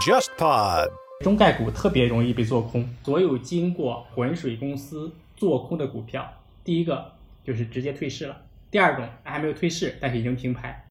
[0.00, 0.88] JustPod。
[1.22, 6.26] 中概股特别容易被做空，所有经过浑水公司做空的股票，
[6.64, 7.12] 第一个
[7.44, 8.36] 就是直接退市了，
[8.70, 10.82] 第二种还没有退市，但是已经停牌。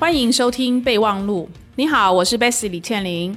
[0.00, 1.48] 欢迎收听备忘录。
[1.76, 3.36] 你好，我是 Bessy 李倩玲。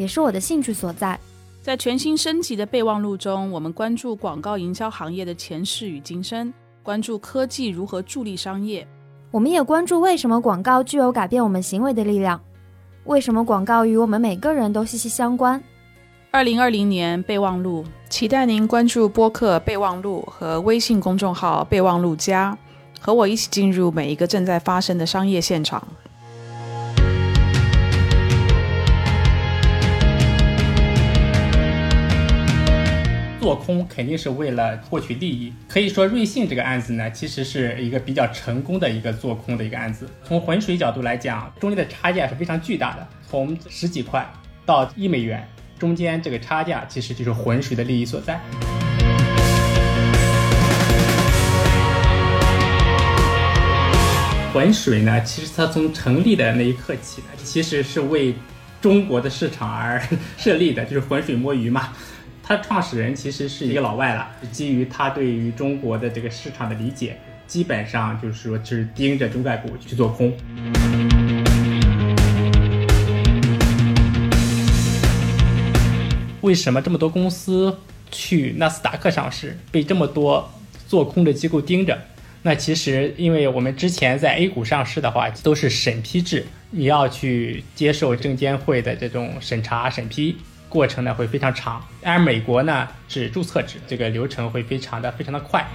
[0.00, 1.20] 也是我的兴趣所在。
[1.60, 6.50] 在全新升级的备忘录中，我们关注广告营销行业的前世与今生，
[6.82, 8.88] 关注科技如何助力商业。
[9.30, 12.40] 我们也关注为什么广告具有改变我们行为的力量，
[13.04, 15.62] 为什么广告与我们每个人都息息相关。
[16.30, 22.56] 二零二零年备忘录，期待您关注播客备忘录和微信公众号备忘录加，
[22.98, 25.86] 和我一起进入每一个正在发生的商业现场。
[33.40, 35.50] 做空肯定是为了获取利益。
[35.66, 40.06] 可以说，瑞幸这个案子呢，其实是一个比较成功的一个做空的一个案子。
[40.22, 44.30] 从浑水角度来讲，中间的差价是非常巨大的，从十几块
[44.66, 45.42] 到一美元，
[45.78, 48.38] 中间这个差价其实就是浑水的利益所在。
[54.52, 58.34] 浑水呢，其实它从成立的那一刻起呢，其实是为
[58.82, 59.98] 中国的市场而
[60.36, 61.88] 设立的，就是浑水摸鱼嘛。
[62.50, 70.36] 他创始人其实是一个老外了，基于他对于中国的这个市场的理解，基本上就是说，是盯着中概股去做空。
[76.40, 77.78] 为什么这么多公司
[78.10, 80.52] 去纳斯达克上市，被这么多
[80.88, 81.96] 做空的机构盯着？
[82.42, 90.36] 那其实，因为我们之前在 A 股上市的话，都是审批制，你要去接受证监会的这种审查审批。
[90.70, 95.66] 过程呢会非常长，而美国呢是注册制，这个流程会非常的非常的快。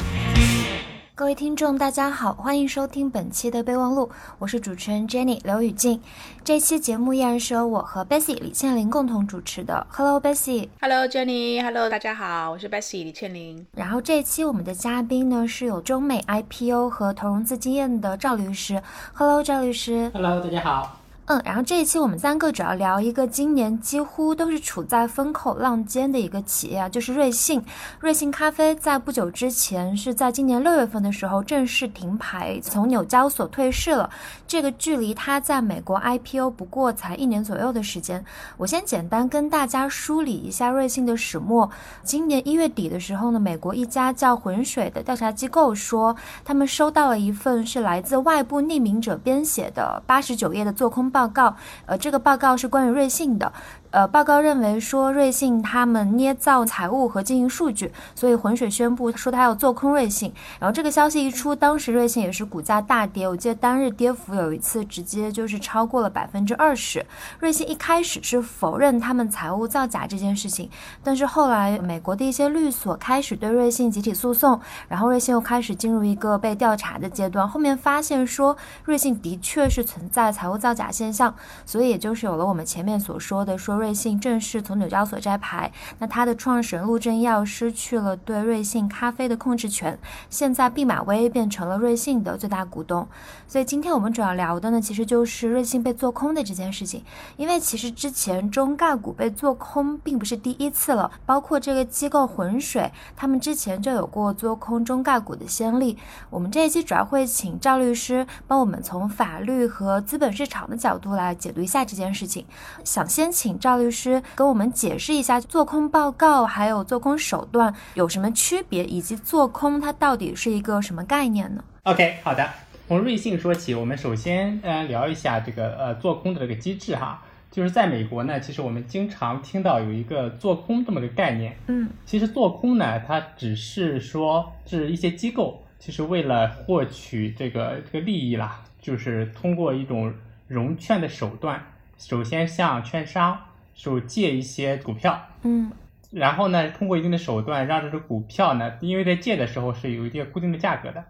[1.14, 6.02] 各位听众，大家好，欢迎收听本期的备忘录，我是主持人 Jenny 刘雨静。
[6.46, 9.86] 这期节目依然是由我和 Bessy 李倩玲共同主持的。
[9.90, 13.66] Hello Bessy，Hello Jenny，Hello 大家好，我是 Bessy 李倩玲。
[13.74, 18.82] 然后这期我们的嘉宾呢是有中美 IPO 和投融资经验的赵律师。
[19.14, 21.00] Hello 赵律师，Hello 大家好。
[21.28, 27.64] 嗯，然后这一期我们三个主要聊一个今年几乎都是处在风口浪尖的一个企业啊，就是瑞幸。
[28.00, 34.08] 瑞幸咖啡在不久之前是在今年六月份的时候正式停牌，从纽交所退市了。
[34.48, 38.24] 这个距离它在美国 IPO 不过才一年左右的时间。
[38.58, 41.70] 我先简单跟大家梳理一下瑞幸的始末。
[42.04, 51.06] 今年一月底的时候呢，美国一家叫浑水的调查机构说，他们收到了一份是来自外部匿名者编写的八十九页的做空。
[51.10, 51.56] 报告，
[51.86, 53.54] 呃，这个报告是关于瑞幸的。
[53.96, 60.34] 呃，报告认为说瑞信他们捏造财务和经营数据，所以浑水宣布说他要做空瑞信。
[60.60, 67.06] 然后这个消息一出，当时瑞信也是股价大跌，我记得当日跌幅有一次直接就是超过了百分之二十。
[67.40, 70.70] 瑞信一开始是否认他们财务造假这件事情，
[71.02, 77.48] 但是后来美国的一些律所开始对瑞信集体诉讼，然后瑞信又开始进入一个被调查的阶段。
[77.48, 81.34] 后面发现说瑞信的确是存在财务造假现象，
[81.66, 83.85] 所以也就是有了我们前面所说的说瑞。
[83.86, 93.08] 瑞幸正式从纽交所摘牌，那它的创始人陆正耀失去了对瑞幸咖啡的控制权，现在毕马威变成了瑞幸的最大股东。
[93.48, 97.04] 所以今天我们主要聊的呢，其实就是瑞幸被做空的这件事情。
[97.38, 105.96] 因为其实之前中概股被做空并不是第一次了，包括这个机构浑水，他们之前就有过做空中概股的先例。
[106.32, 112.44] 我们这一期主要会请赵律师帮我们从法律和资本市场的角度来解读一下这件事情。
[112.84, 113.76] 想先请赵。
[113.76, 122.50] 律师跟我们解释一下做空报告还有做空手段有什么区别，以及做空它到底是一个什么概念呢？OK，好的，
[122.88, 127.22] 从瑞幸说起，我们首先呃聊一下这个呃做空的这个机制哈，
[127.52, 140.14] 就是在美国呢，其实我们经常听到有一个做空这么个概念，嗯，其实做空呢，它只是说是一些机构，其实为了获取这个这个利益啦，就是通过一种
[140.48, 141.62] 融券的手段，
[141.98, 143.38] 首先向券商。
[143.76, 145.70] 就借一些股票，嗯，
[146.12, 151.04] 然后呢，通过一定的手段让这只股票呢，因为在借的时候是有一定固定的价格的，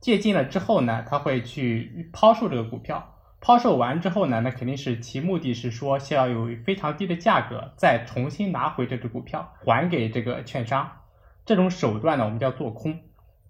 [0.00, 10.88] 借进了之后呢，他会去抛售这个股票，抛售完之后呢，那肯定是其目的是说，需要有非常低的价格再重新拿回这只股票还给这个券商，
[11.44, 13.00] 这种手段呢，我们叫做空。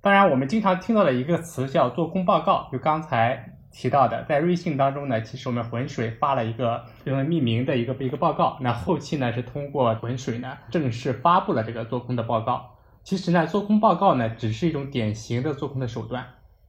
[0.00, 3.51] 当然，我们经常听到的一个词叫做空报告，就刚才。
[3.72, 8.58] 提到的，在瑞信当中呢，其实我们浑水发了一个用来命名的一个一个报告。
[8.60, 12.76] 那后期呢，是通过浑水呢正式发布了这个做空的报告。
[13.02, 16.24] 其实呢，做空报告呢，只是一种典型的做空的手段。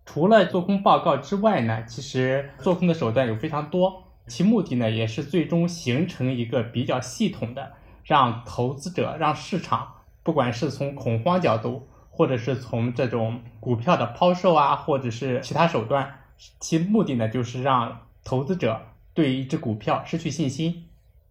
[0.05, 7.73] 除了做空报告之外呢，其实做空的手段有非常多，其目的呢，也是最终形成一个比较系统的，
[8.03, 16.19] 让投资者、让市场，不管是从恐慌角度，或者是从这种股票的抛售啊，或者是其他手段。
[16.59, 18.81] 其目的呢，就是让投资者
[19.13, 20.85] 对一只股票失去信心。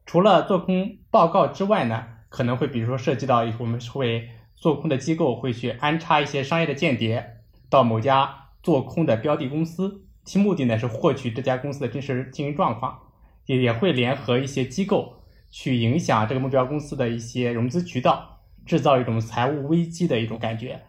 [0.04, 7.38] 除了做空报告之外呢，可能会比如说涉及到我们会做空的机构会去安插一些商业的间谍
[7.69, 12.98] 到某家做空的标的公司，其目的呢是获取这家公司的真实经营状况，
[13.46, 20.82] 也也会联合一些机构去影响这个目标公司的一些融资渠道，制造一种财务危机的一种感觉。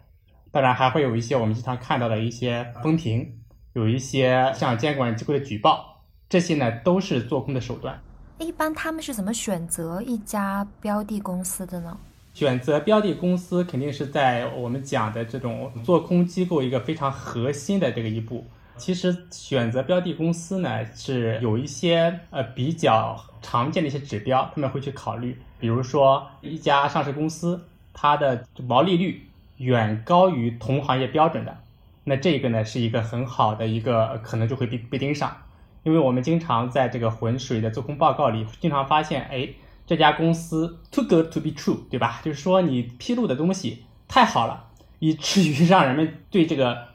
[0.50, 3.40] 当然还会有一些我们经常看到的一些崩停。
[3.74, 8.00] 有一些像监管机构的举报，这些呢都是做空的手段。
[8.38, 11.96] 一般他们是怎么选择一家标的公司的呢？
[12.32, 18.44] 选择标的公司肯定是在我们讲的这种做空机构一个非常核心的这个一步。
[18.76, 25.36] 其实选择标的公司呢是有一些呃比较常见的一些指标，他们会去考虑。
[25.58, 31.56] 比如说一家上市公司，它的毛利率远高于同行业标准的。
[32.04, 35.34] 那这个呢是一个很好的一个，可能就会被被盯上，
[35.82, 39.48] 因为我们经常在这个浑水的做空报告里，经常发现，哎，
[39.86, 42.20] 这家公司 too good to be true，对吧？
[42.22, 44.66] 就是说你披露的东西太好了，
[44.98, 46.88] 以至于让人们对这个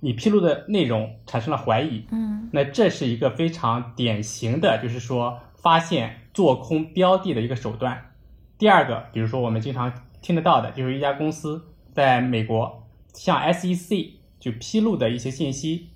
[0.00, 2.04] 你披露的内容产生了怀疑。
[2.10, 8.12] 嗯，那这是一个非常典型的，就是说发现做空标的的一个手段。
[8.58, 12.84] 第二个，比如说我们经常听得到的，就是一家公司在美国
[13.14, 14.17] 向 SEC。
[14.38, 15.88] 就披露的一些信息，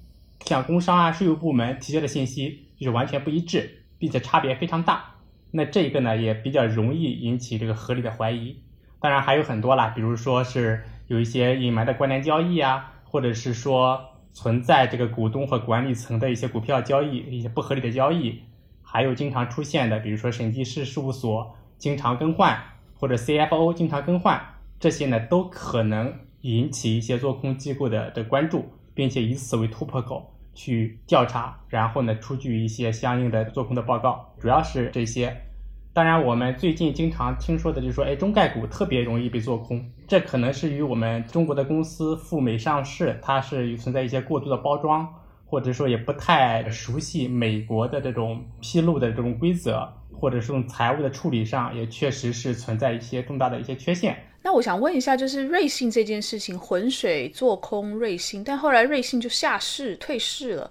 [0.45, 5.15] 像工商啊、税务部门提交的信息就是完全不一致，并且差别非常大。
[5.51, 8.57] 那这一个呢，也比较容易引起这个合理的怀疑。
[9.01, 14.01] 当然还有很多啦，比如说是有一些隐瞒的关联交易啊，或者是说
[14.33, 18.41] 存在这个股东和管理层的一些股票交易一些不合理的交易，
[18.83, 22.59] 还有经常出现的，比如说审计师事务所经常更换，
[22.95, 24.41] 或者 CFO 经常更换，
[24.81, 26.15] 这些呢都可能。
[26.43, 35.37] 引起一些做空机构的的关注，并且以此为突破口去调查，然后呢出具一些相应的做空的报告，主要是这些。
[35.95, 45.07] 当然，我们最近经常听说的就是说，哎，中概股特别容易被做空，这可能是与我们中国的公司赴美上市，它是存在一些过度的包装，
[45.45, 54.17] 或者说也不太熟悉美国的这种披露的这种规则，或者是从财务的处理上，也确实是存在一些重大的一些缺陷。
[54.43, 60.71] 那我想问一下，就是瑞幸这件事情，浑水做空瑞幸，但后来瑞幸就下市退市了。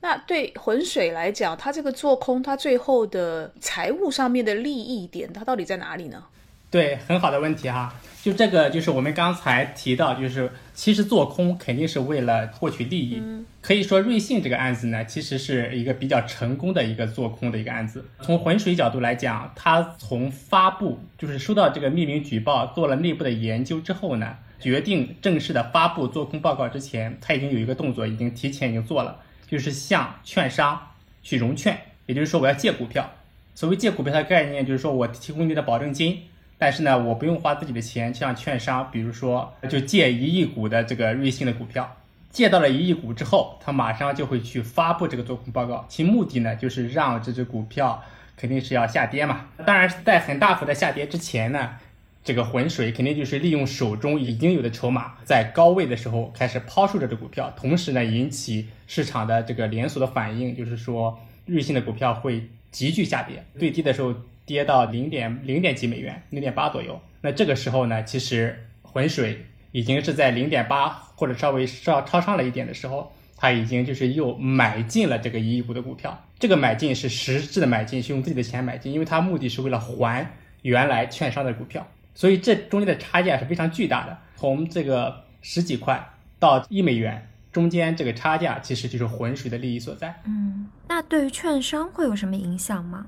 [0.00, 6.24] 那对浑水来讲，它这个做空，它最后的财务上面的利益点，它到底在哪里呢？
[6.70, 7.94] 对，很好的问题哈。
[8.22, 13.22] 就这个，就是我们刚才提到，就是其实做空肯定是为了获取利益。
[13.62, 18.04] 可以说，瑞信这个案子呢，其实是一个比较成功的一个做空的一个案子。
[18.22, 30.92] 从浑水角度来讲，它从发布就是收到这个匿名举报，做了内部的研究之后呢，决定正式的发布做空报告之前，它已经有一个动作，已经提前已经做了，就是向券商
[31.22, 33.10] 去融券，也就是说我要借股票。
[33.54, 36.22] 所谓借股票的概念，就是说我提供你的保证金。
[36.56, 41.96] 但是呢，我不用花自己的钱向券商，比如说就借一亿股的这个瑞信的股票，
[42.30, 48.02] 借到了一亿股之后，他马上就会去发布这个做空报告，其目的呢就是让这只股票
[48.36, 49.46] 肯定是要下跌嘛。
[49.66, 51.76] 当然，在很大幅的下跌之前呢，
[52.24, 64.14] 这个浑水肯定就是利用手中已经有的筹码，在高位的时候开始抛售这只股票，同时呢引起市场的这个连锁的反应，就是说瑞信的股票会急剧下跌，最低的时候。
[64.46, 67.00] 跌到零点零点几美元，零点八左右。
[67.20, 76.24] 那这个时候呢，其实浑水已经是在零点八或者稍微稍超上了一点的时候，他已经就是又买进了这个一亿股的股票。
[76.38, 80.26] 这个买进是实质的买进，是用自己的钱买进，因为他目的是为了还
[80.62, 81.86] 原来券商的股票。
[82.14, 86.02] 所以这中间的差价是非常巨大的，从这个十几块
[86.38, 90.14] 到一美元，中间这个差价其实就是浑水的利益所在。
[90.24, 93.06] 嗯，那对于券商会有什么影响吗？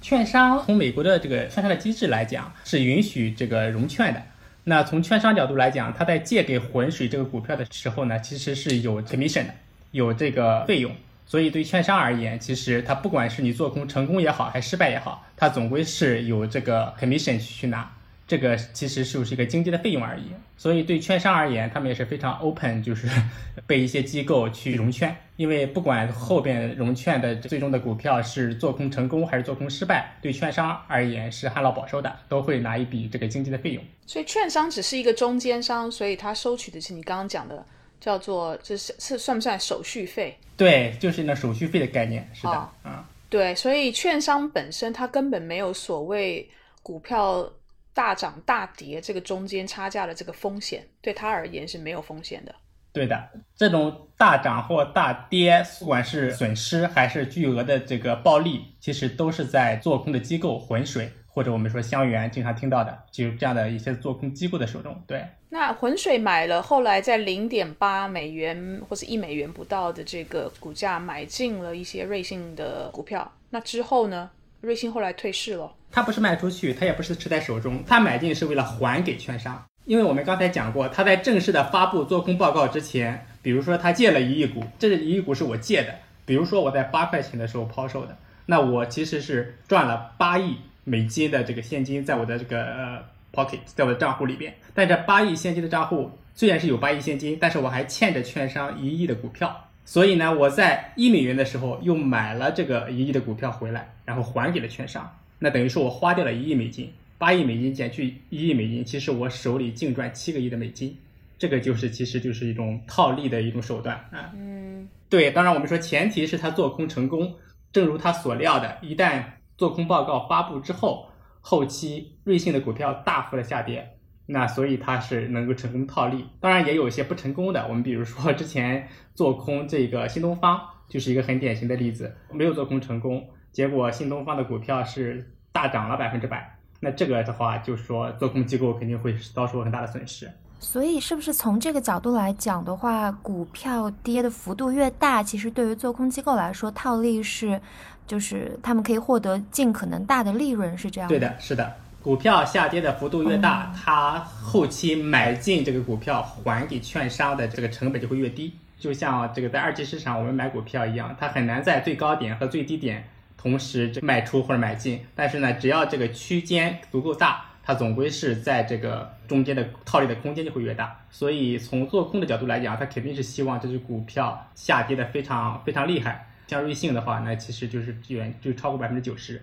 [0.00, 4.22] 券商从美国的这个券商的机制来讲，是允许这个融券的。
[4.64, 9.54] 那从券商角度来讲，他在借给浑水这个股票的时候呢，其实是有 commission 的，
[9.90, 10.94] 有这个费用。
[11.24, 17.90] 所以对券商而言，其实它不管是你做空成功也好，还失败也好，它总归是有这个 commission 去拿。
[18.26, 23.06] 这个其实就是一个经济的费用而已，所以对券商而言，他们也是非常 open，就是
[23.66, 33.84] 被一些机构去融券，因为不管后边融券的最终的股票是做空成功还是做空失败，对券商而言是旱涝保收的，都会拿一笔这个经济的费用。
[34.06, 37.66] 所以券商只是一个中间商，所以他收取的是你刚刚讲的
[38.00, 40.38] 叫做这是是算不算手续费？
[40.56, 43.04] 对，就是那手续费的概念，是的，哦嗯。
[43.28, 46.48] 对，所以券商本身它根本没有所谓
[46.82, 47.52] 股票。
[47.94, 52.54] 大涨大跌这个中间差价的这个风险，对他而言是没有风险的。
[52.92, 65.02] 对的，这种大涨或大跌，不管是损失还是巨额的这个暴利，其实都是在做空的机构浑水或者我们说香源经常听到的，就是这样的一些做空机构的手中。
[65.06, 74.30] 对，那浑水买了，后来在零点八美元或者一美元不到的这个股价买进了一些瑞幸的股票，那之后呢？
[74.62, 75.70] 瑞信后来退市了。
[75.90, 79.60] 他不是卖出去，他也不是持在手中，他买进是为了还给券商。
[79.86, 85.92] 因为我们刚才讲过，他在正式的发布做空报告之前，比如说他借了一亿股，这一亿股是我借的，
[86.24, 88.16] 比如说我在八块钱的时候抛售的，
[88.46, 93.02] 那我其实是赚了八亿美金的这个现金在我的这个呃
[93.32, 94.54] pocket，在我的账户里边。
[94.72, 105.18] 但这八亿现金的账户虽然是有八亿现金，但是我还欠着券商一亿的股票，所以呢，我在一美元的时候又买了这个一亿的股票回来，然后还给了券商。
[105.38, 110.96] 那等于说我花掉了一亿美金，八亿美金减去一亿美金，其实我手里净赚七个亿的美金，
[111.36, 114.32] 这个就是其实就是一种套利的一种手段啊。
[114.36, 117.34] 嗯，对，当然我们说前提是他做空成功，
[117.72, 119.24] 正如他所料的，一旦
[119.58, 121.08] 做空报告发布之后，
[121.40, 123.96] 后期瑞幸的股票大幅的下跌，
[124.32, 126.26] 那所以它是能够成功套利。
[126.40, 130.58] 当然也有一些不成功的，我们比如说之前做空这个新东方，
[130.88, 133.22] 就是一个很典型的例子，没有做空成功。
[133.52, 140.28] 结果新东方的股票是大涨了百分之百，那这个的话，就说做空机构肯定会遭受很大的损失。
[140.58, 147.60] 所以，是不是从这个角度来讲的话，股票跌的幅度越大，其实对于做空机构来说，套利是，
[148.06, 151.08] 就是他们可以获得尽可能大的利润，是这样？
[151.08, 151.74] 对的，是的。
[152.02, 158.52] 股票下跌的幅度越大，它后期买进这个股票还给券商的这个成本就会越低。
[158.76, 163.04] 就像这个在二级市场我们买股票一样，它很难在最高点和最低点。
[163.34, 170.96] 同时卖出或者买进，但是呢，只要这个区间足够大，它总归是在这个中间的套利的空间就会越大。
[171.10, 176.28] 所以从做空的角度来讲，它肯定是希望这只股票下跌的非常非常厉害。
[176.46, 179.42] 像瑞幸的话，那其实就是远就超过百分之九十，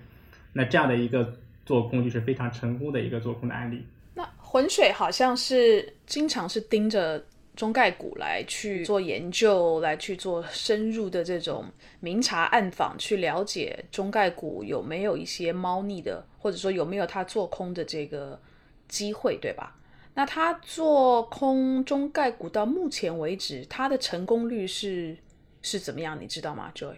[0.53, 1.33] 那这样的一个
[1.69, 3.85] 做空就是非常成功的一个做空的案例。
[4.15, 7.23] 那浑水好像是经常是盯着。
[7.55, 11.65] 中概股来去做研究，来去做深入的这种
[11.99, 18.39] 明察暗访，去了解中概股有没有一些猫腻的，或者说有没有它做空的这个
[18.87, 19.75] 机会，对吧？
[20.13, 25.17] 那他做空中概股到目前为止，他的成功率是
[25.61, 26.17] 是怎么样？
[26.21, 26.95] 你知道吗，Joy？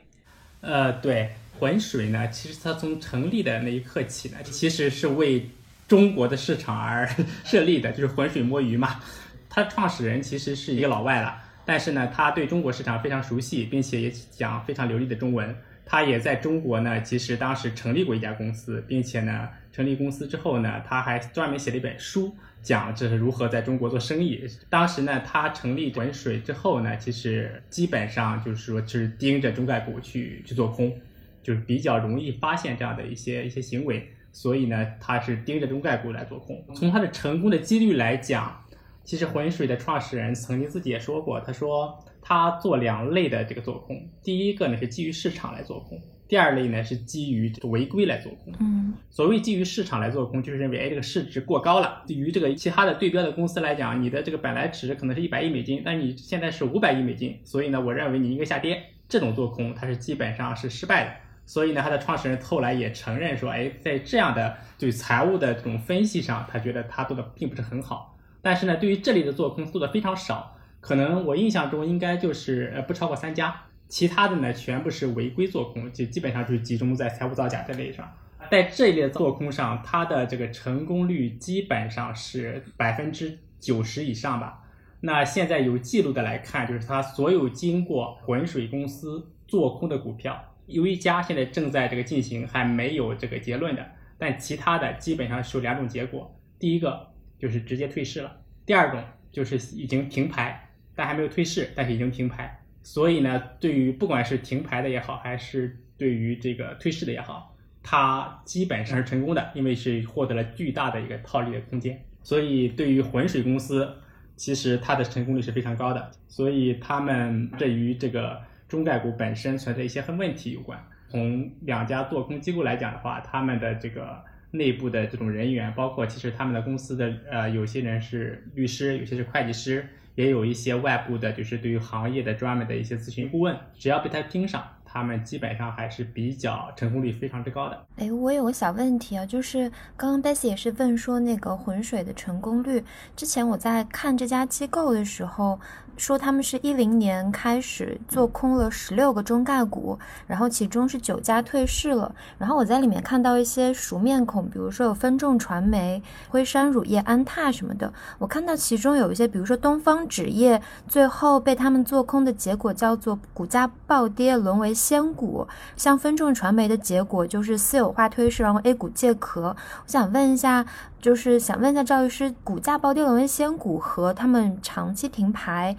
[0.62, 5.48] 呃，对，浑水呢，其实它从成立的那一刻起呢，其实是为
[5.88, 7.08] 中国的市场而
[7.46, 9.00] 设立的，就是浑水摸鱼嘛。
[9.48, 15.56] 他创始人其实是一个老外了，但是呢，他对中国市场非常熟悉，并且也讲非常流利的中文。
[15.86, 24.44] 他也在中国呢，其实当时成立过一家公司，并且呢，成立公司之后呢，他还专门写了一本书，讲这是如何在中国做生意。
[24.68, 30.98] 当时呢，他成立浑水之后呢，其实基本上就是说，就是盯着中概股去去做空，
[31.44, 36.64] 就是比较容易发现这样的一些一些行为，所以呢，他是盯着中概股来做空。
[36.76, 38.58] 从他的成功的几率来讲。
[39.04, 48.54] 其实浑水的创始人曾经自己也说过，他说他做两类的这个做空，第一个呢是基于市场来做空，第二类呢是基于违规来做空。
[48.60, 58.84] 嗯，所谓基于市场来做空，就是认为哎这个市值过高了，对于这个其他的对标的公司来讲，你的这个本来值可能是一百亿美金，但你现在是五百亿美金，所以呢我认为你应该下跌。
[59.10, 61.12] 这种做空它是基本上是失败的。
[61.46, 68.18] 所以呢他的创始人后来也承认说，哎在这样的对财务的这种分析上，他觉得他做的并不是很好。
[68.42, 78.12] 但是呢，对于这里的做空做的非常少，可能我印象中应该就是呃不超过三家，其他的呢全部是违规做空，就基本上就是集中在财务造假这类上。
[78.50, 84.64] 在这一类做空上，它的这个成功率基本上是百分之九十以上吧。
[85.02, 93.86] 那现在有记录的来看，就是它所有经过浑水公司做空的股票，有一家现在正在这个进行，还没有这个结论的，
[94.18, 102.60] 但其他的基本上是有两种结果，第一个就是直接退市了，第二种就是已经停牌，但还没有退市，但是已经停牌。
[102.84, 112.04] 所以呢，对于不管是停牌的也好，还是对于这个退市的也好，它基本上是成功的，因为是获得了巨大的一个套利的空间。
[112.24, 113.88] 所以对于浑水公司，
[114.36, 116.12] 其实它的成功率是非常高的。
[116.28, 120.82] 所以他们对于这个中概股本身存在一些问题有关。
[121.10, 129.86] 从两家做空机构来讲的话，他们的这个内部的这种人员，包括其实他们的公司的呃，有些人是律师，有些是会计师。
[130.16, 137.86] 也有一些外部的，就是对于行业的专门的一些咨询顾问，只要被他盯上，他们基本上还是比较成功率非常之高的。
[137.98, 142.84] 哎，我有个小问题啊，就是刚刚 Bessy 也是问说那个浑水的成功率，
[143.16, 145.60] 之前我在看这家机构的时候。
[145.98, 152.16] 说他们是一零年开始做空了十六个中概股，然后其中是九家退市了。
[152.40, 157.94] 然后我在里面看到一些熟面孔，比如说有分众传媒、辉山乳业、安踏什么的。
[158.18, 165.48] 我看到其中有一些，比如说东方纸业，最后被他们做空的结果叫做股价暴跌，沦为仙股。
[165.78, 169.56] 像分众传媒的结果就是私有化退市，然后 A 股借壳。
[169.84, 170.66] 我想问一下。
[171.02, 175.76] 就是想问一下赵律师，股价暴跌沦为仙股和他们长期停牌，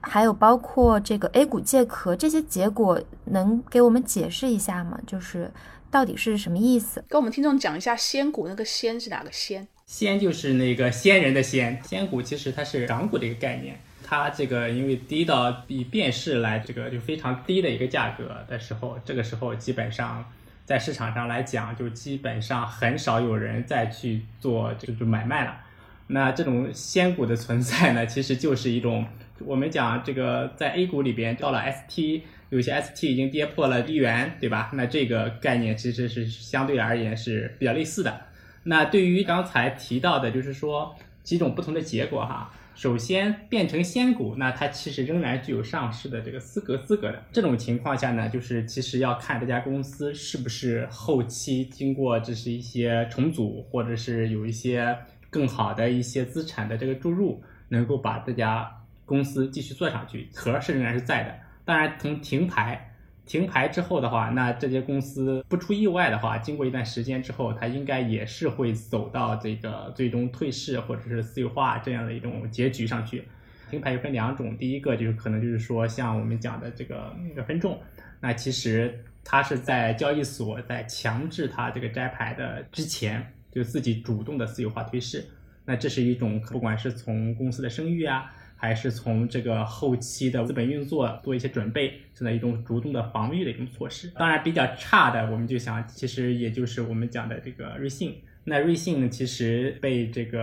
[0.00, 4.98] 还有包括这个 A 股借壳这些结果，能给我们解释一下吗？
[5.06, 5.50] 就是
[5.90, 7.04] 到底是什么意思？
[7.10, 9.68] 跟我们听众讲一下，仙股那个仙是哪个仙？
[9.84, 13.78] 仙就是那个仙人的仙，仙股其实它是港股的一个概念。
[14.04, 20.24] 它这个因为低到以便士来这个就非常低的一个价格的时候，这个时候基本上。
[20.66, 25.54] 在市场上来讲，就基本上很少有人再去做这个买卖了。
[26.06, 29.06] 那这种仙股的存在呢，其实就是一种
[29.40, 34.70] 我们讲这个在 A 股里边到了 ST，有些 ST 已经跌破了一元，对吧？
[34.72, 38.22] 那这个概念其实是相对而言是比较类似的。
[38.62, 42.50] 那对于刚才提到的，就是说几种不同的结果哈。
[42.74, 47.22] 首先变成仙股，那它其实仍然具有上市的这个资格资格的。
[47.32, 54.96] 这种情况下呢，就是其实要看这家公司是不是后期经过这是一些重组，或者是有一些
[55.30, 58.70] 更好的一些资产的这个注入，能够把这家
[59.04, 61.34] 公司继续做上去，壳是仍然是在的。
[61.64, 62.90] 当然，从停牌。
[63.26, 73.24] 停牌之后的话，那这些公司不出意外的话，经过一段时间之后，它应该也是会走到这个最终退市或者是私有化这样的一种结局上去。
[73.70, 77.80] 停牌又分两种，第一个就是可能就是说像我们讲的这个那个分众，
[78.20, 85.24] 那其实它是在交易所在强制它这个摘牌的之前，就自己主动的私有化退市。
[85.64, 88.30] 那这是一种不管是从公司的声誉啊。
[88.64, 94.10] 还是从这个后期的资本运作做一些准备，这样一种主动的防御的一种措施。
[94.16, 98.16] 当然，比较差的，我们就想，其实也就是我们讲的这个瑞信。
[98.44, 100.40] 那瑞信呢，其实被这个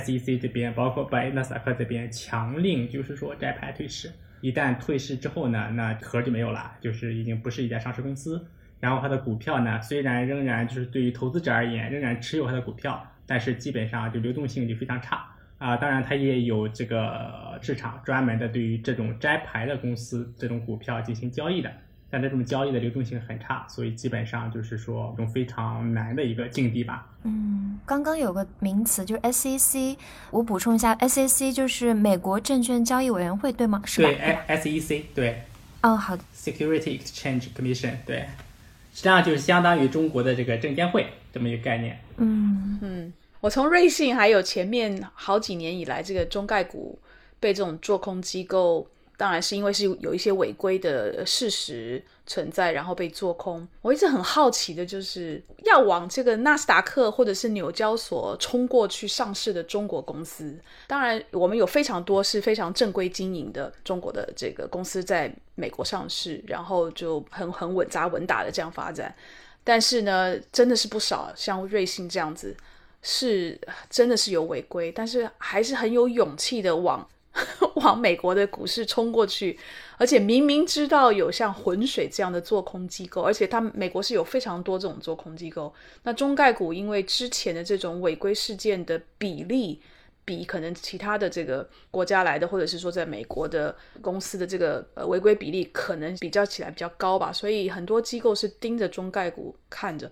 [0.00, 4.10] SEC 这边，包括被纳斯达克这边强令，就是说摘牌退市。
[4.40, 8.44] 一旦退市之后呢，那壳就没有了，就是已经不是一家上市公司。
[8.80, 15.24] 然后它的股票呢，虽然仍然就是对于投资者而言，仍然持有它的股票，但是基本上就流动性就非常差。
[15.58, 21.68] 啊，当然，它也有这个市场专门的对于这种摘牌的公司这种股票进行交易的，
[22.08, 27.08] 但这种交易的流动性很差，所以基本上就是说一种非常难的一个境地吧。
[27.24, 29.96] 嗯，刚刚有个名词就是 SEC，
[30.30, 33.82] 我补充一下，SEC 就是美国证券交易委员会，对吗？
[33.84, 34.08] 是吧？
[34.08, 35.42] 对，SEC 对。
[35.82, 36.22] 哦，好的。
[36.36, 38.20] Security Exchange Commission 对，
[38.94, 41.98] 实际上就是相当于中国的这个证监会这么一个概念。
[42.18, 43.12] 嗯嗯。
[43.40, 46.98] 我从瑞信还有前面好几年以来，这个中概股
[47.38, 53.66] 被这种做空机构，当然是因为是有一些违规的事实存在，然后被做空。
[53.80, 69.14] 我一直很好奇的就是，要往这个纳斯达克或者是纽交所冲过去上市的中国公司，当然我们有非常多是非常正规经营的中国的这个公司在美国上市，然后就很很稳扎稳打的这样发展。
[69.62, 72.56] 但是呢，真的是不少像瑞信这样子。
[73.02, 77.08] 是真的是有违规，但是还是很有勇气的往
[77.76, 79.56] 往美国的股市冲过去，
[79.96, 85.72] 而且明明知道有像浑水这样的做空机构，而且他美国是有非常多这种做空机构。
[86.02, 89.80] 那中概股因为之前的这种违规事件的比例，
[90.24, 100.10] 比可能其他的这个国家来的，或者是说在美国的公司的这个呃违规比例，可能比较起来比较高吧，所以很多机构是盯着中概股看着。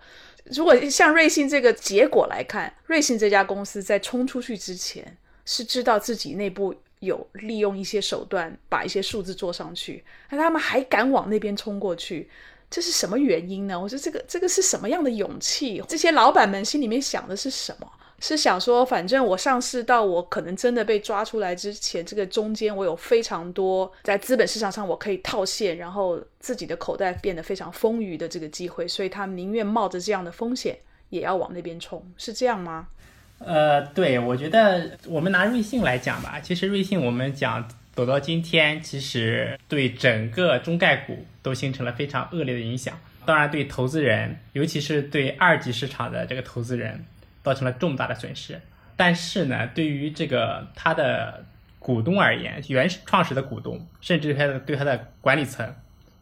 [0.54, 12.28] 如果像瑞幸这个结果来看，瑞幸这家公司在冲出去之前是知道自己内部有利用一些手段把一些数字做上去，那他们还敢往那边冲过去，
[12.70, 13.78] 这是什么原因呢？
[13.78, 15.82] 我说这个这个是什么样的勇气？
[15.88, 17.90] 这些老板们心里面想的是什么？
[18.18, 30.78] 是想说，反正我上市到我可能真的被抓出来之前，这个中间我有非常多在资本市场上我可以套现，然后自己的口袋变得非常丰裕的这个机会，所以他宁愿冒着这样的风险，
[31.10, 32.88] 也要往那边冲，是这样吗？
[33.38, 47.04] 呃，对，我觉得我们拿瑞幸来讲吧，其实瑞幸我们讲走到今天，其实对整个中概股都形成了非常恶劣的影响，当然对投资人，尤其是对二级市场的这个投资人。
[47.46, 48.60] 造成了重大的损失，
[48.96, 51.44] 但是呢，对于这个他的
[51.78, 55.72] 股东而言，原始创始的股东，甚至他的对他的管理层，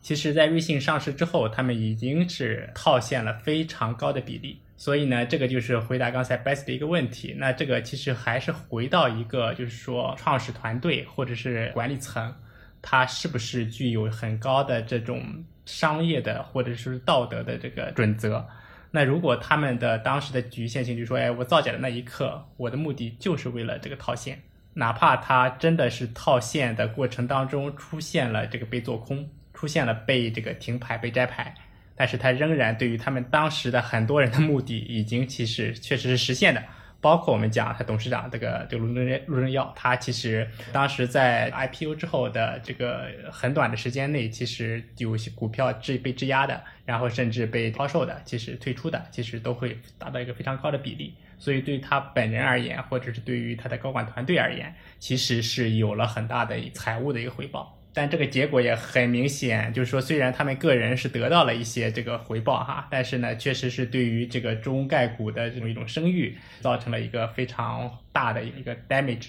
[0.02, 4.60] 其实，在瑞幸上市之后，他们已经是套现了非常高的比例。
[4.76, 7.34] 所以呢，这个就是回答刚才 Best 的一个问题。
[7.38, 12.34] 那这个其实还是回到一个，就是说，创始团队或者是管理层，
[12.82, 15.22] 他是不是具有很高的这种
[15.64, 18.46] 商业的或者是道德的这个准则。
[18.96, 24.40] 那如果他们的当时的局限性，就说，哎，我造假的那一刻，我的目的就是为了这个套现，
[24.74, 31.52] 哪怕他真的是套现的过程当中出现了这个被做空，出现了被这个停牌、被摘牌，
[31.96, 36.62] 但是他仍然对于他们当时的很多人的目的，已经其实确实是实现的。
[37.04, 51.14] 包括我们讲他董事长这个这个陆正陆正耀，他其实当时在 IPO 之后的这个很短的时间内，其实有些股票质被质押的，然后甚至被抛售的，其实退出的，其实都会达到一个非常高的比例。
[51.36, 57.73] 所以对他本人而言，或者是对于他的高管团队而言，其实是有了很大的财务的一个回报。
[57.94, 69.28] 但这个结果也很明显，就是说，虽然他们个人是得到了一些这个回报哈，但是呢，确实是对于这个中概股的这种一种声誉，造成了一个非常大的一个 damage。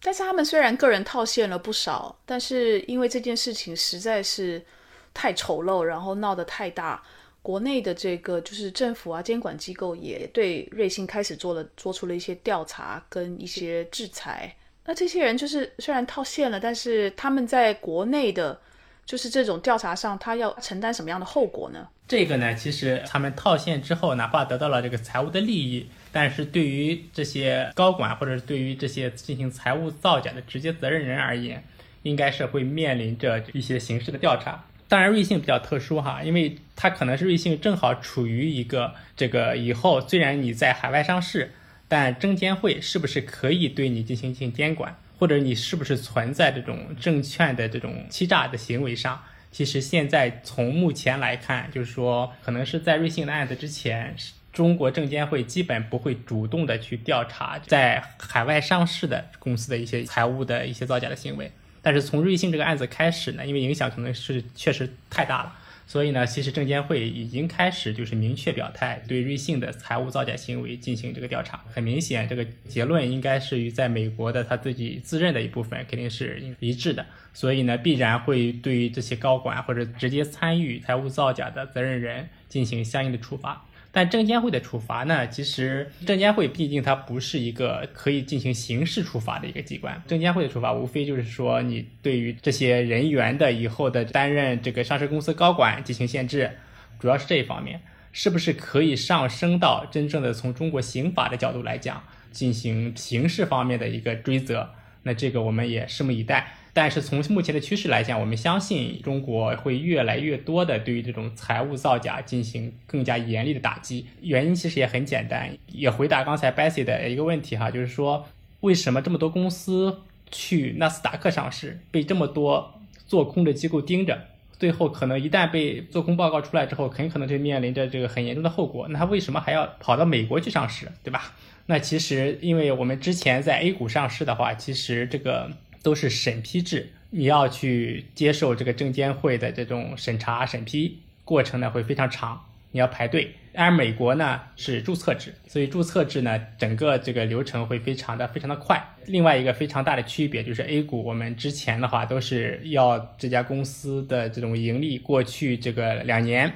[0.00, 4.64] 但是他们虽然个人套现了不少，但是因为这件事情实在是
[5.12, 7.02] 太丑陋，然后闹得太大，
[7.42, 14.56] 国内的这个就是政府啊监管机构也对瑞幸开始做了做出了一些调查跟一些制裁。
[14.84, 18.60] 那这些人就是虽然套现了，但是他们在国内的，
[19.06, 21.86] 就是这种调查上，他要承担什么样的后果呢？
[22.08, 31.62] 这个呢，其实他们套现之后，哪怕得到了这个财务的利益，但是对于这些高管或者是对于这些进行财务造假的直接责任人而言，
[32.02, 34.64] 应该是会面临着一些刑事的调查。
[34.88, 41.52] 当然，瑞幸比较特殊哈，因为它可能是瑞幸正好处于一个这个以后，虽然你在海外上市。
[41.92, 49.22] 但证监会是不是可以对你进行进行监管，或者你是不是存在这种证券的这种欺诈的行为上？
[49.50, 54.16] 其实现在从目前来看，就是说，可能是在瑞幸的案子之前，
[54.54, 61.52] 中国证监会基本不会主动的去调查在海外上市的公司的一些财务的一些造假的行为。
[61.82, 65.58] 但是从瑞幸这个案子开始呢，因为影响可能是确实太大了。
[65.92, 71.62] 所以呢，其实证监会已经开始就是明确表态，对瑞幸的财务造假行为进行这个调查。
[71.70, 77.04] 很明显，这个结论应该是与在美国的他自己自认的一部分肯定是一致的。
[77.34, 83.66] 所以呢，必然会对于这些高管或者直接参与财务造假的责任人进行相应的处罚。
[83.94, 85.28] 但证监会的处罚呢？
[85.28, 90.02] 其实证监会毕竟它不是一个可以进行刑事处罚的一个机关。
[90.08, 96.50] 证监会的处罚无非就是说，你对于这些人员的以后的担任这个上市公司高管进行限制，
[96.98, 104.70] 主要是这一方面，是不是可以上升到真正的从中国刑法的角度来讲进行刑事方面的一个追责？
[105.02, 106.54] 那这个我们也拭目以待。
[106.74, 114.06] 但是从目前的趋势来讲，我们相信中国会越来越多的对于这种财务造假进行更加严厉的打击。
[114.22, 118.26] 原因其实也很简单，也回答刚才 Bessy 的一个问题哈，就是说
[118.60, 119.98] 为什么这么多公司
[120.30, 128.88] 去纳斯达克上市，被这么多做空的机构盯着，最后可能一旦被做空报告出来之后，很可能就面临着这个很严重的后果。
[128.88, 131.34] 那他为什么还要跑到美国去上市，对吧？
[131.66, 135.50] 那其实因为我们之前在 A 股上市的话，其实这个。
[135.82, 142.40] 都是审批制，你要去接受这个证监会的这种审查审批过程呢，会非常长，
[142.70, 143.32] 你要排队。
[143.54, 148.82] 而美国呢是注册制，所以注册制呢整个这个流程会非常的非常的快。
[149.04, 156.50] 另外一个非常大的区别就是 A 股，我们之前的话都是要这家公司的这种盈利过去这个两年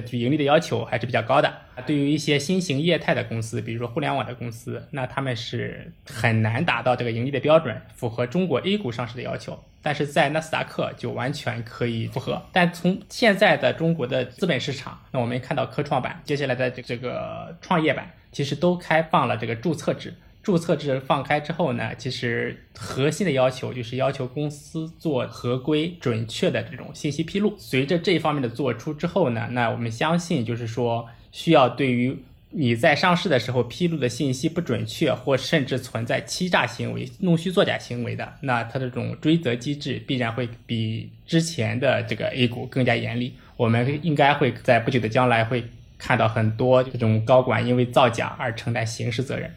[0.00, 1.52] 的盈利的要求还是比较高的。
[1.86, 9.58] 对于一些新型业态的公司，比如说互联网的公司，那他们是很难达到这个盈利的标准，符合中国 A 股上市的要求。
[9.82, 12.42] 但是在纳斯达克就完全可以符合。
[12.52, 20.14] 但从现在的中国的资本市场，那我们看到科创板，接下来的这这个创业板，其实都开放了这个注册制。
[20.44, 27.54] 注册制放开之后呢，其实核心的要求就是要求公司做合规、准确的这种信息披露。
[27.56, 32.16] 随着这一方面的做出之后呢，那我们相信就是说，需要对于
[32.50, 43.34] 你在上市的时候披露的信息不准确，或甚至存在欺诈行为、弄虚作假行为的，那它这种追责机制必然会比之前的这个 A 股更加严厉。
[43.56, 45.64] 我们应该会在不久的将来会
[45.96, 49.50] 看到很多这种高管因为造假而承担刑事责任。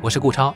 [0.00, 0.54] 我是顾超。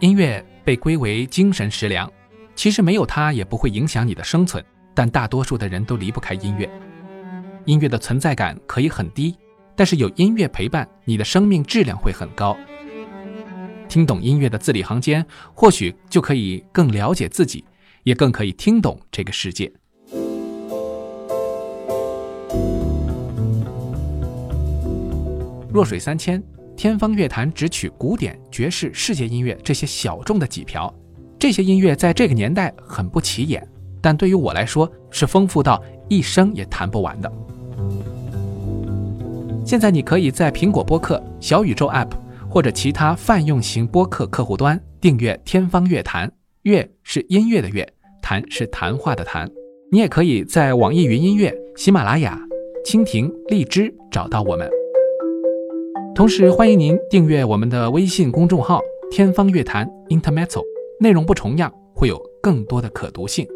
[0.00, 2.10] 音乐被归为精神食粮，
[2.54, 4.62] 其实没有它也不会影响你的生存，
[4.94, 6.70] 但大多数的人都离不开音乐。
[7.64, 9.34] 音乐的存在感可以很低，
[9.74, 12.54] 但是有音乐陪伴，你的生命质量会很高。
[13.88, 17.64] 听懂音乐的字里行间，或许就可以更了解自己，
[18.02, 19.72] 也更可以听懂这个世界。
[25.72, 26.42] 弱水三千，
[26.76, 30.92] 天方乐坛只取古典、爵士、世界音乐这些小众的几瓢。
[31.38, 33.66] 这些音乐在这个年代很不起眼，
[34.00, 37.32] 但对于我来说是丰富到一生也弹不完的。
[39.64, 42.10] 现在你可以在苹果播客、小宇宙 App
[42.48, 46.28] 或者其他泛用型播客客户端订阅《天方乐坛》，
[46.62, 47.86] 乐是音乐的乐，
[48.22, 49.50] 谈是谈话的谈。
[49.90, 52.38] 你也可以在网易云音乐、喜马拉雅、
[52.84, 54.70] 蜻蜓、荔枝找到我们。
[56.16, 58.80] 同时，欢迎您订阅我们的微信公众号
[59.12, 60.62] “天方乐坛 Intermezzo”，
[60.98, 63.46] 内容不重样，会有更多的可读性。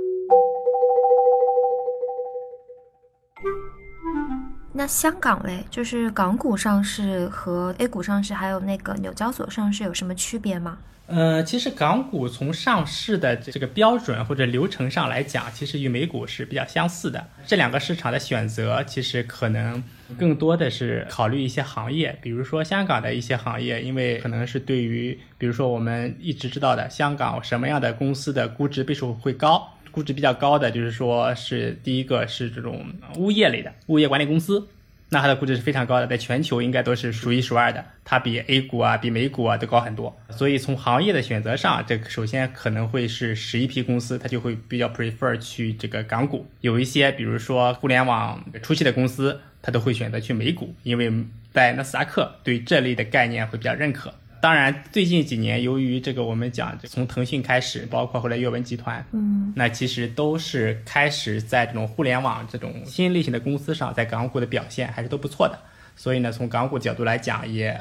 [4.75, 10.77] 那香港嘞，就是港股上市和 A 股上市，还有那个纽交所上市有什么区别吗？
[11.07, 17.27] 呃，其实港股从上市的这个标准或者流程上来讲，其实与美股是比较相似的。
[17.46, 19.83] 这两个市场的选择，其实可能
[20.18, 34.66] 更多的是考虑一些行业，比如说香港的一些行业，因为可能是对于，比如说我们一直知道的香港什么样的公司的估值倍数会高，估值比较高的就是说是第一个是这种物业类的物业管理公司。
[35.12, 40.16] 那它的估值是非常高的，在全球应该都是数一数二的，它比 A 股啊、比美股啊都高很多。
[40.31, 46.46] 所以从行业的选择上，这首先可能会是十一批公司，它就会比较 prefer 去这个港股。
[46.61, 51.12] 有一些，比如说互联网初期的公司，它都会选择去美股，因为
[51.53, 54.14] 在纳斯达克对这类的概念会比较认可。
[54.40, 65.59] 当然，最近几年由于这个，我们讲从腾讯开始，包括后来阅文集团，嗯，那其实都是开始在这种互联网这种新类型的公司上，在港股的表现还是都不错的。
[65.94, 67.79] 所以呢，从港股角度来讲，也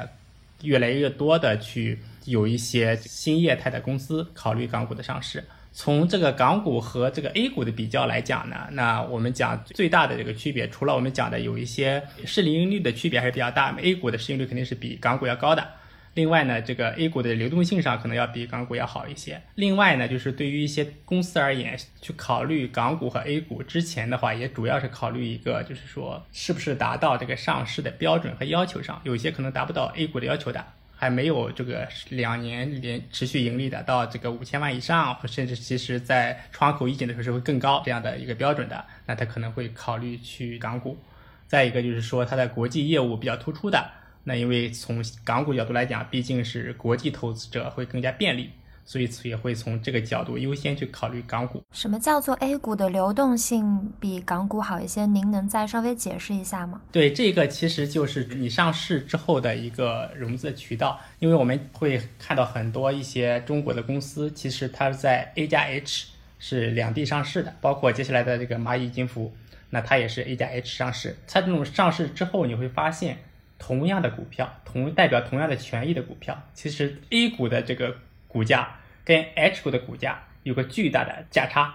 [0.62, 5.42] 越来越多的去有一些新业态的公司考虑港股的上市。
[5.72, 15.66] 从这个港股和这个 A 股的比较来讲呢，那我们讲最大的这个区别，除了我们讲的有一些市盈率的区别还是比较大，A 股的市盈率肯定是比港股要高的。
[16.14, 19.40] 另外呢，这个 A 股的流动性上可能要比港股要好一些。
[19.54, 29.00] 另外呢，就是对于一些公司而言，去考虑港股和 A 股之前的话，也主要是考虑一个，就是说是不是达到这个上市的标准和要求上。
[29.04, 30.64] 有些可能达不到 A 股的要求的，
[30.96, 40.98] 还没有这个两年连持续盈利的，到这个五千万以上，甚至其实在窗口一检的时候是会更高这样的一个标准的，那他可能会考虑去港股。
[41.46, 43.90] 再一个就是说，它的国际业务比较突出的。
[44.24, 48.50] 那因为从港股角度来讲，毕竟是国际投资者会更加便利，
[48.84, 51.62] 所以也会从这个角度优先去考虑港股。
[51.72, 55.06] 什么叫做 A 股的流动性比港股好一些？
[55.06, 56.82] 您能再稍微解释一下吗？
[56.92, 69.32] 对，这个其实就是你上市之后的一个融资渠道，因为我们会看到很多一些中国的公司，其实它是在 A 加 H 是两地上市的，包括接下来的这个蚂蚁金服，
[69.70, 71.16] 那它也是 A 加 H 上市。
[71.26, 73.16] 它这种上市之后，你会发现。
[73.60, 77.94] 同样的股票，同代表同样的权益的股票，其实 A 股的这个
[78.26, 81.72] 股价跟 H 股的股价有个巨大的价差。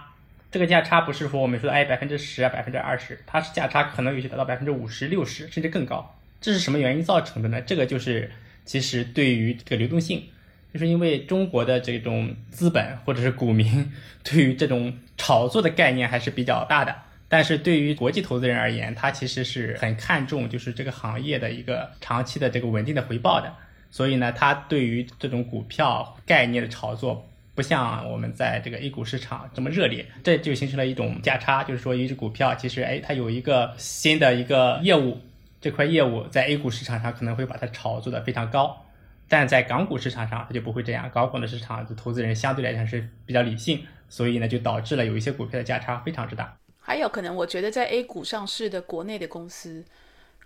[0.50, 6.18] 这个价差不是说我们说的哎百分之十啊百分之二十，它是价差可能有些达到百分之五十六十甚至更高。
[6.40, 7.60] 这是什么原因造成的呢？
[7.62, 8.30] 这个就是
[8.64, 10.24] 其实对于这个流动性，
[10.72, 13.92] 就是因为中国的这种资本或者是股民
[14.24, 16.96] 对于这种炒作的概念还是比较大的。
[17.28, 23.52] 但是对于国际投资人而言，他其实是很看重就是这个行业的一个长期的这个稳定的回报的。
[23.90, 31.64] 所以呢，他对于这种股票概念的炒作，不像我们在这个 A 股市场这么热烈，这就形成了一种价差。
[31.64, 35.18] 就是说，一只股票其实，哎，它有一个新的一个业务，
[35.60, 38.84] 这块业务在 A 股市场上可能会把它炒作的非常高，
[39.28, 41.10] 但在港股市场上它就不会这样。
[41.12, 46.54] 港股的市场的投资人相对来讲是比较理性，所以呢，就导致了有一些股票的价差非常之大。
[46.86, 49.84] 还有可能，我觉得在 A 股上市的国内的公司，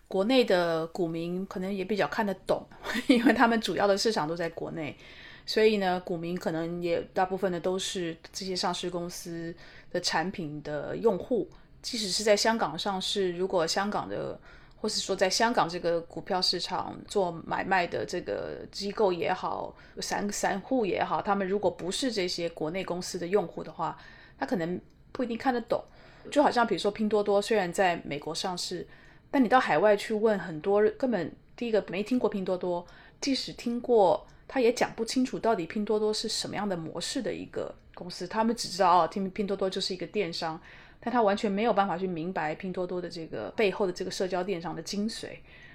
[0.08, 2.66] 国内的股民可能也比较看得懂，
[3.08, 4.96] 因为他们主要的市场都在国内，
[5.44, 9.54] 所以呢，股民可能也大部分的都是这些上市公司
[9.90, 11.46] 的产品的用户。
[11.82, 14.40] 即使是在香港上市，如果香港的，
[14.80, 23.98] 或是说在香港这个股票市场做买卖的这个机构也好，散散户也好，他们如果不是这些国内公司的用户的话，
[24.38, 24.80] 他可能
[25.12, 25.84] 不一定看得懂。
[26.30, 28.86] 就好像比如说拼多多，虽然在美国上市，
[29.30, 32.86] 但你到海外去问很多，根本第一个没听过拼多多，
[33.20, 38.26] 即使听过，他也讲不清楚到底拼多多是什么样的模式的一个公司。
[38.26, 40.58] 他们只知道哦，听拼多多就是一个电商，
[41.00, 45.28] 但他完全没有办法去明白拼多多的这个背后的这个社交电商的精髓。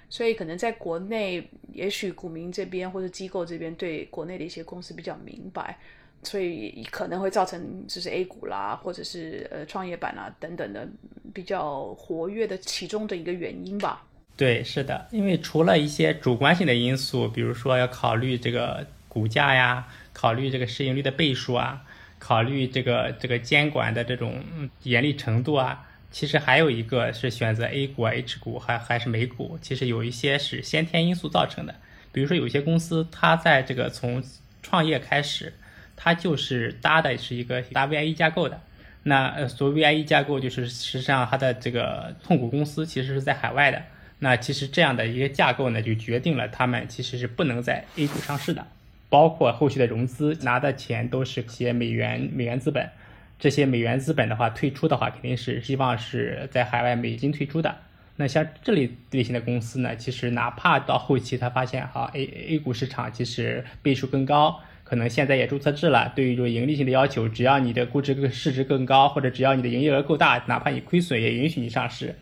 [0.08, 5.78] 所以可能在国内，也许股民这边或者机构这边对国内的一些公司比较明白。
[6.22, 10.88] 所以可能会造成就是 A 股啦，或者是呃创业板啊等等的
[11.32, 14.02] 比较活跃的其中的一个原因吧。
[14.36, 21.84] 对，是的，因为除了一些主观性的因素，比如说要考虑这个股价呀，考虑这个市盈率的倍数啊，
[22.18, 24.42] 考虑这个这个监管的这种
[24.82, 31.74] 严厉程度啊，其实还有一个是选择 A 股、H 股还还是美股，其实有一些是先天因素造成的。
[32.10, 34.22] 比如说有些公司，它在这个从
[34.60, 35.52] 创业开始。
[35.96, 38.60] 它就是搭的是一个搭 VIE 架构的，
[39.04, 43.82] 那呃，所谓 VIE 架构就是实际上它的这个控股公司其实是在海外的，
[44.18, 48.66] 那其实这样的一个架构呢，就决定了他们其实是不能在 A 股上市的，
[49.08, 52.90] 包括后续的融资拿的钱都是些美元美元资本，
[53.38, 57.76] 这些美元资本的话退出的话，肯定是希望是在海外美金退出的。
[58.16, 64.60] 那像这类类型的公司呢，其实哪怕到后期他发现哈 A A 股市场其实倍数更高。
[64.88, 72.14] 可能现在也注册制了，对于这种盈利性的要求，只要你的估值更市值更高，或者只要你的营业额够大，哪怕你亏损也允许你上市。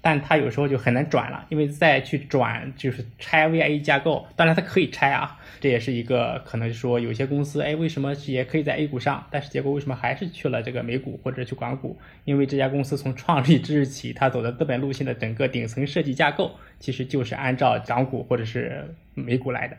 [0.00, 11.98] 但它有时候就很难转了，因为再去转就是拆 VIE 架构，当然它可以拆啊，这也是一个可能说有些公司哎为什么也可以在 A 股上，但是结果为什么还是去了这个美股或者去港股？
[12.24, 19.76] 因为这家公司从创立之日起，它走的资本路线的整个顶层设计架构，其实就是按照港股或者是美股来的。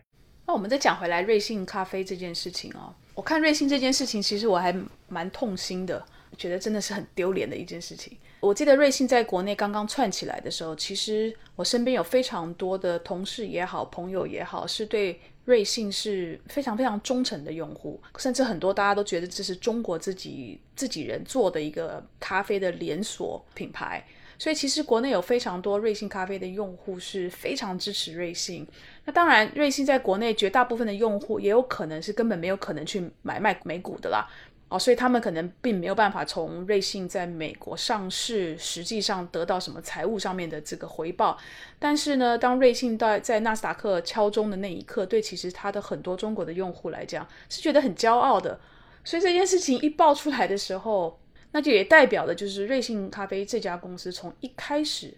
[0.48, 4.74] 那我们再讲回来瑞幸咖啡这件事情哦，我看瑞幸这件事情，其实我还
[5.10, 6.04] 蛮痛心的，
[6.38, 8.18] 觉得真的是很丢脸的一件事情。
[8.40, 24.06] 我记得瑞幸在国内刚刚串起来的时候，其实我身边有非常多的同事也好，朋友也好，是对瑞幸是非常非常忠诚的用户，甚至很多大家都觉得这是中国自己自己人做的一个咖啡的连锁品牌。
[24.40, 28.68] 所以其实国内有非常多瑞幸咖啡的用户是非常支持瑞幸。
[29.06, 34.28] 那当然，瑞幸在国内绝大部分的用户也有可能是根本没有可能去买卖美股的啦。
[34.70, 41.38] 哦，所以他们可能并没有办法从瑞幸在美国上市实际上得到什么财务上面的这个回报。
[41.80, 48.60] 但是呢，当瑞幸在在纳斯达克敲钟的那一刻，对其实他的很多中国的用户来讲是觉得很骄傲的。
[49.06, 51.18] 所以这件事情一爆出来的时候，
[51.52, 55.14] 那就也代表的就是瑞幸咖啡这家公司从一开始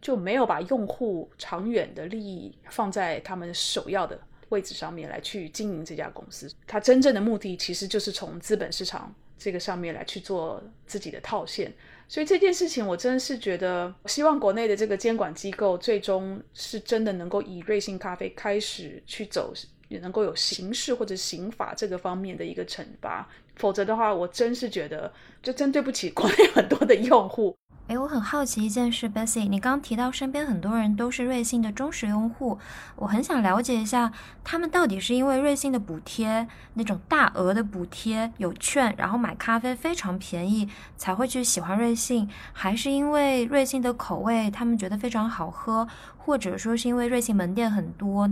[0.00, 6.50] 就没有把用户长远的利益放在他们首要的位置上面来去经营这家公司。
[6.66, 11.72] 它真正的目的其实就是从资本市场这个上面来去做自己的套现。
[12.08, 19.54] 所以这件事情我真的是觉得，希望国内的这个监管机构最终是真的能够以瑞幸咖啡开始去走。
[19.90, 27.56] 也能够有刑事或者刑法这个方面的一个惩罚，否则的话，我真是觉得就真对不起国内很多的用户。
[27.88, 32.56] 哎，我很好奇一件事，Bessy，你刚提到身边很多人都是瑞幸的忠实用户，
[32.94, 34.12] 我很想了解一下，
[34.44, 48.30] 他们到底是因为瑞幸的补贴那种大额的补贴有券，然后买咖啡非常便宜才会去喜欢瑞幸，还是因为瑞幸的口味他们觉得非常好喝，或者说是因为瑞幸门店很多？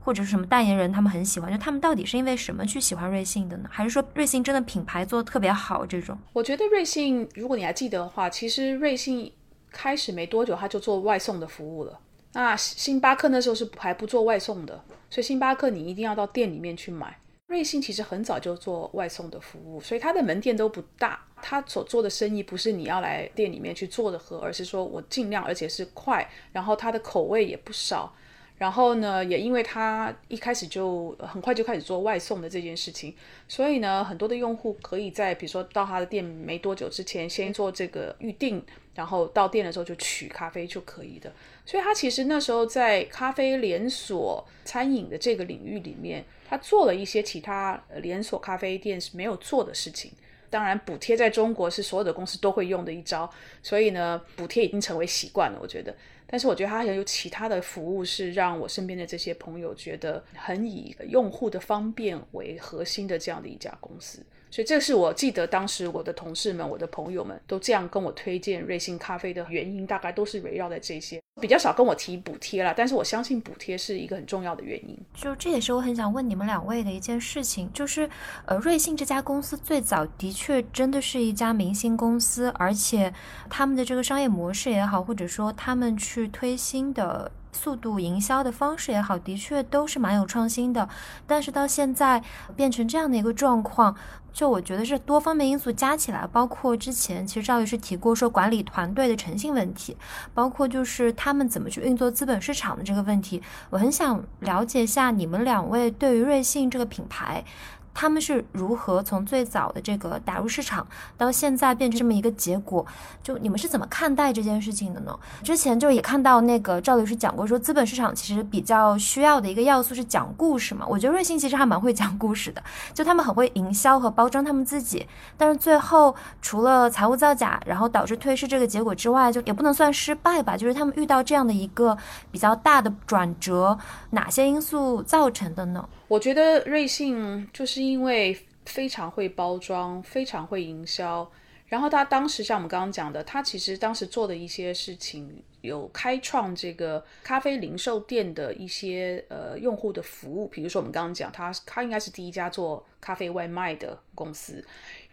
[0.00, 3.68] 或者是什么代言人，他们很喜欢，就他们到底是因为什么去喜欢瑞幸的呢？
[3.70, 5.84] 还是说瑞幸真的品牌做的特别好？
[5.84, 9.32] 这种，我觉得瑞幸，如果你还记得的话，其实瑞幸
[9.70, 11.98] 开始没多久，他就做外送的服务了。
[12.32, 17.18] 那星巴克那时候是还不做外送的，所以星巴克你一定要到店里面去买。
[17.48, 28.14] 瑞幸其实很早就做外送的服务，所以它的门店都不大，他所做的生意不是你要来店里面去做的喝，而是说我尽量而且是快，然后它的口味也不少。
[28.60, 33.14] 然后呢，也因为他一开始就很快就开始做外送的这件事情，
[33.48, 38.62] 所以呢，很多的用户可以在比如说到他的店没多久之前先做这个预定，
[38.94, 41.32] 然后到店的时候就取咖啡就可以的。
[41.64, 50.12] 所以他其实那时候在咖啡连锁餐饮的这个领域里面，他做了一些其他连锁咖啡店是没有做的事情。
[50.50, 53.30] 当然，补贴在中国是所有的公司都会用的一招，
[53.62, 55.58] 所以呢，补贴已经成为习惯了。
[55.62, 55.94] 我觉得，
[56.30, 64.24] 但是我觉得它还有其他的服务是让我身边的这些朋友觉得很以用户的方便为核心的这样的一家公司。
[64.50, 72.74] 所以，这是我记得当时我的同事们、我的朋友们都这样跟我推荐瑞幸咖啡的原因，大概都是围绕在这些，比较少跟我提补贴了。
[72.76, 74.98] 但是我相信补贴是一个很重要的原因。
[75.14, 78.10] 就这也是我很想问你们两位的一件事情，就是
[78.46, 83.12] 呃，瑞幸这家公司最早的确真的是一家明星公司，而且
[83.48, 87.30] 他们的这个商业模式也好，或者说他们去推新的。
[87.52, 90.88] 速度营销的方式也好，的确都是蛮有创新的。
[91.26, 92.22] 但是到现在
[92.54, 93.92] 变成这样的一个状况，
[94.32, 99.96] 就我觉得是多方面因素加起来，包括之前其实赵律师提过说管理团队的诚信问题，
[100.32, 103.42] 包括就是他们怎么去运作资本市场的这个问题。
[103.70, 107.44] 我很想了解一下你们两位对于瑞信这个品牌。
[107.92, 110.86] 他们是如何从最早的这个打入市场，
[111.18, 112.84] 到现在变成这么一个结果？
[113.22, 115.18] 就你们是怎么看待这件事情的呢？
[115.42, 120.86] 之前就也看到那个赵律师讲过，说资本市场其实比较需要的一个要素是讲故事嘛。
[120.88, 122.62] 我觉得瑞幸其实还蛮会讲故事的，
[122.94, 125.06] 就他们很会营销和包装他们自己。
[125.36, 130.56] 但是最后除了财务造假，然后导致退市这个结果之外，就也不能算失败吧。
[130.56, 131.96] 就是他们遇到这样的一个
[132.30, 133.78] 比较大的转折，
[134.10, 135.86] 哪些因素造成的呢？
[136.10, 138.36] 我觉得瑞幸就是因为
[138.66, 141.30] 非常会包装，非常会营销，
[141.66, 154.66] 然后他当时像我们刚刚讲的，他其实当时做的一些事情，有开创这个咖啡零售店的一些呃用户的服务，比如说我们刚刚讲，他他应该是第一家做咖啡外卖的公司，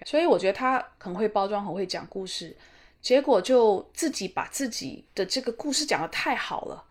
[0.04, 2.58] 所以我觉得他很会包装，很会讲故事，
[3.04, 6.84] 结果就自己把自己的这个故事讲得太好了，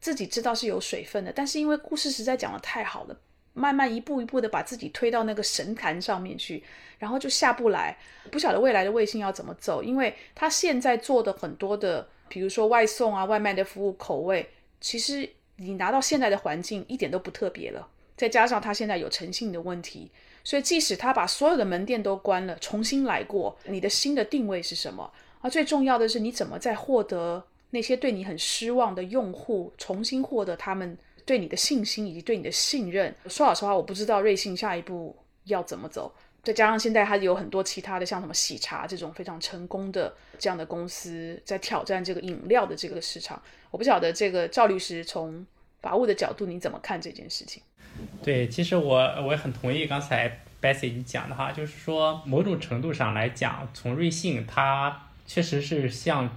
[0.00, 3.20] 自己知道是有水分的，但是因为故事实在讲得太好了。
[3.54, 6.62] 慢慢一步一步的把自己推到那个神坛上面去，
[6.98, 7.96] 然后就下不来。
[8.30, 14.48] 不晓得未来的卫星要怎么走，因为他现在做的很多的，比如说外送啊、外卖的服务口味，
[14.80, 17.88] 其实你拿到现在的环境一点都不特别了。
[18.16, 20.10] 再加上他现在有诚信的问题，
[20.42, 25.10] 所以即使他把所有的门店都关了，重新来过，你的新的定位是什么？
[25.40, 30.98] 而最重要的是，你怎么在获得那些对你很失望的用户，重新获得他们？
[31.28, 35.14] 对你的信心以及对你的信任，说老实话，我不知道瑞幸下一步
[35.44, 36.10] 要怎么走。
[36.42, 43.42] 再加上现在它有很多其他的，像什么喜茶这种非常成功的这样的公司在挑战这个饮料的这个市场。
[43.70, 45.44] 我不晓得这个赵律师从
[45.82, 47.62] 法务的角度你怎么看这件事情？
[48.22, 56.34] 对，其实我我也很同意刚才 Bessy 你讲的哈，就是说某种程度上来讲，从瑞幸它确实是像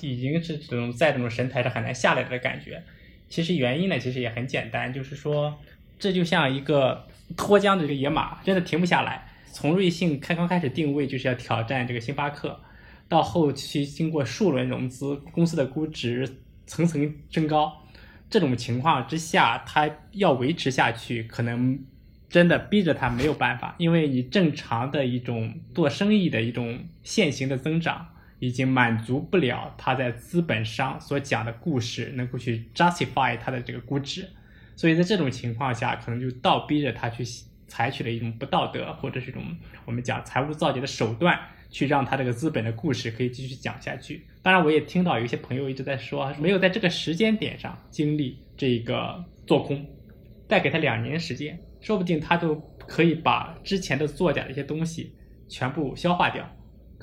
[0.00, 2.82] 已经是这种在这种神台上很难下来的感觉。
[3.32, 5.58] 其实原因呢，其实也很简单，就是说，
[5.98, 9.26] 这就像一个脱缰的这个野马，真的停不下来。
[9.50, 12.60] 从瑞幸开刚开始定位就是要挑战这个星巴克，
[13.08, 16.28] 到后期经过数轮融资，公司的估值
[16.66, 17.72] 层层升高，
[18.28, 21.82] 这种情况之下，它要维持下去，可能
[22.28, 28.08] 真的逼着它没有办法，因为你正常的一种做生意的一种现行的增长。
[28.42, 34.28] 已经满足不了他在资本上所讲的故事，能够去 justify 他的这个估值，
[34.74, 37.22] 所以在这种情况下，可能就倒逼着他去
[37.68, 39.44] 采取了一种不道德或者是一种
[39.84, 41.38] 我们讲财务造假的手段，
[41.70, 44.26] 去让他这个资本的故事可以继续讲下去。
[44.42, 49.86] 当然，我也听到有一些朋友一直在说，没有在这个时间点上经历这个做空，
[50.48, 52.56] 再给他两年时间，说不定他都
[52.88, 55.14] 可以把之前的作假的一些东西
[55.48, 56.44] 全部消化掉。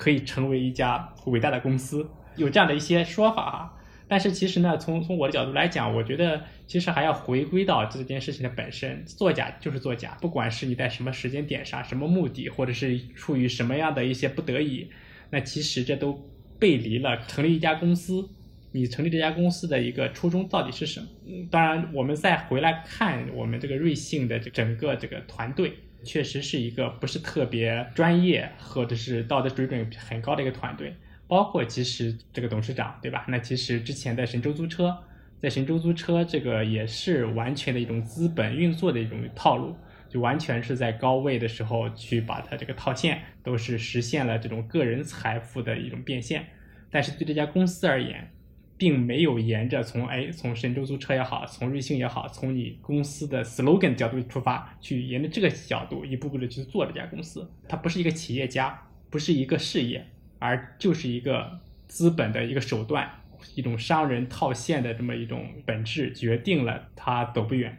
[0.00, 3.76] 可以成为一家伟大的公司，有这样的一些说法哈。
[4.08, 14.88] 但是其实呢，从从我的角度来讲，我觉得其实还要回归到这件事情的本身，作假就是作假，不管是你在什么时间点上、什么目的，或者是出于什么样的一些不得已，
[15.28, 16.18] 那其实这都
[16.58, 18.28] 背离了成立一家公司，
[18.72, 21.06] 你成立这家公司的一个初衷到底是什么？
[21.50, 25.72] 当然，我们再回来看我们这个瑞幸的整个这个团队。
[26.02, 30.94] 确实是一个不是特别专业，或者是道德水准很高的一个团队，
[31.26, 33.24] 包括其实这个董事长，对吧？
[33.28, 34.96] 那其实之前在神州租车，
[35.40, 39.76] 在神州租车这个也是完全的一种资本运作的一种套路，
[40.08, 46.46] 就完全是在高位的时候去把它这个套现，都是实现了这种个人财富的一种变现。
[46.90, 48.32] 但是对这家公司而言，
[48.80, 57.46] 并没有沿着从哎从神州租车也好，从瑞幸也好，从你公司的 slogan 角度出发，去沿着这个角度一步步的去做这家公司。
[57.68, 60.06] 它不是一个企业家，不是一个事业，
[60.38, 63.06] 而就是一个资本的一个手段，
[63.54, 67.76] 一种商人套现的这么一种本质，决定了它走不远。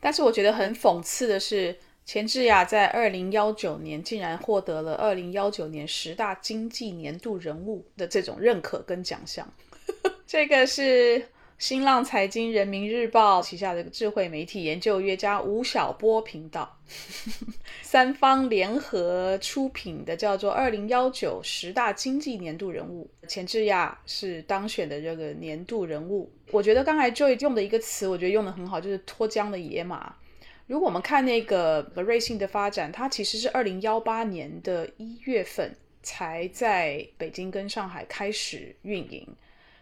[0.00, 1.76] 但是我觉得很讽刺的是，
[2.06, 9.46] 钱志亚在二零幺九年竟然获得了二零幺九年十大经济年度人物的这种认可跟奖项。
[10.28, 11.26] 这个是
[11.56, 16.78] 新浪财经、人民日报旗下的智慧媒体研究约加吴晓波频道
[17.80, 23.08] 三方联合出品的，叫做《二零幺九十大经济年度人物》。
[23.26, 26.30] 钱志亚是当选的这个年度人物。
[26.50, 30.14] 我觉得刚才 Joy 用的一个词，我觉得用的很好，就是脱缰的野马。
[30.66, 39.26] 如果我们看那个瑞幸的发展，它其实是二零幺八年的一月份才在北京跟上海开始运营。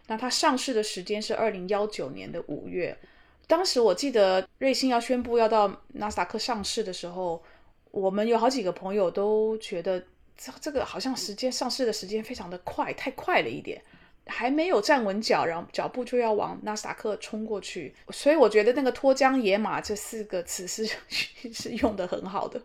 [0.07, 2.97] 那它上市的时间是二零幺九年的五月。
[3.45, 7.43] 当时我记得瑞幸要宣布要到纳斯达克上市的时候，
[7.91, 9.99] 我们有好几个朋友都觉得
[10.35, 13.81] 这这个好像时间上市的时间非常的快，太快了一点。
[14.29, 20.85] 还没有站稳脚，然后脚步就要往纳斯达克冲过去，所以我觉得那个脱缰野马这四个词是
[21.53, 22.61] 是用的很好的。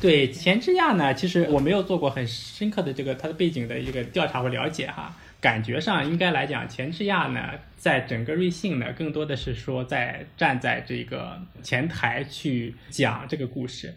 [0.00, 5.14] 对钱之亚呢，其实我没有做过很深刻的这个它的背景的一个调查或了解哈，
[5.44, 13.94] 感觉上应该来讲，钱之亚呢，在整个瑞幸呢，更多的是说在站在这个前台去讲这个故事，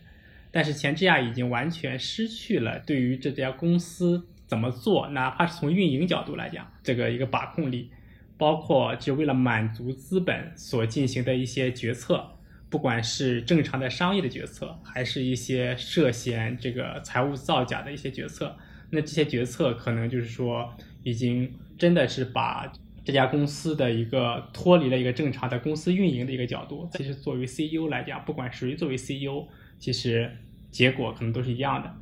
[0.52, 4.28] 但是钱之亚已经完全失去了对于这家公司。
[4.45, 5.08] 怎么做？
[5.12, 7.91] 哪怕是从运营角度来讲，这个一个把控力，
[8.38, 12.30] 包括就为了满足资本所进行的一些决策，
[12.70, 18.58] 不管是正常的商业的决策，还是一些涉嫌这个财务造假的一些决策，
[18.89, 20.74] 那这些决策可能就是说，
[21.04, 22.72] 已经真的是把
[23.04, 26.89] 这家公司的一个脱离了一个正常的公司运营的一个角度。
[26.93, 29.48] 其实作为 CEO 来讲，不管谁作为 CEO，
[29.80, 30.30] 其实
[30.72, 31.93] 结果可能都是一样的。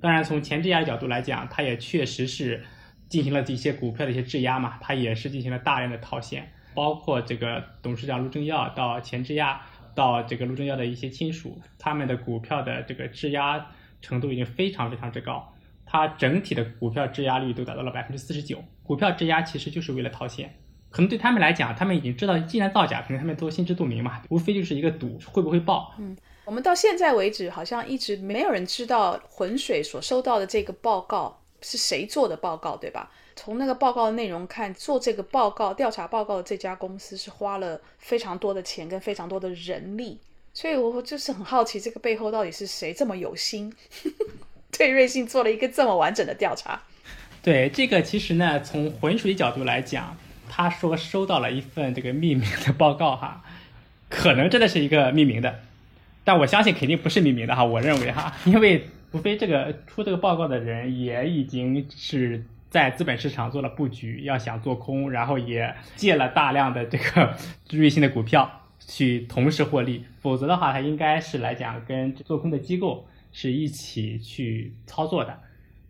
[0.00, 2.62] 当然，从前质押角度来讲，它也确实是
[3.08, 9.60] 进行了一些股票的一些质押嘛，它也是进行了大量的套现，包括这个董事长陆正耀到前质押
[9.94, 13.66] 到这个陆正耀的一些亲属，他们的股票的这个质押
[14.00, 15.54] 程度已经非常非常之高，
[15.90, 18.62] 它整体的股票质押率都达到了百分之四十九。
[18.84, 20.54] 股票质押其实就是为了套现，
[20.88, 25.92] 可能对他们来讲，他们已经知道既然造假，肯定他们都心知肚明嘛，无非就是一个赌会不会爆。
[25.98, 26.16] 嗯。
[26.44, 33.10] 我们到现在为止，好像一直没有人知道浑水所收到的这个报告是谁做的报告，对吧？
[33.36, 40.20] 从那个报告的内容看，做这个报告、调查报告的这家公司是花了非常多的钱跟非常多的人力，
[40.52, 43.72] 所以我就是很好奇，这个背后到底是谁这么有心，
[44.76, 46.80] 对瑞幸做了一个这么完整的调查？
[47.42, 50.16] 对这个，其实呢，从浑水角度来讲，
[50.48, 53.42] 他说收到了一份这个匿名的报告，哈，
[54.08, 55.60] 可能真的是一个匿名的。
[56.22, 67.34] 但我相信肯定不是匿名的哈，我认为哈，因为除非这个出这个报告的人也已经是在资本市场做了布局，要想做空，然后也借了大量的这个
[67.72, 75.38] 瑞幸的股票去同时获利，否则的话，他应该是来讲跟做空的机构是一起去操作的。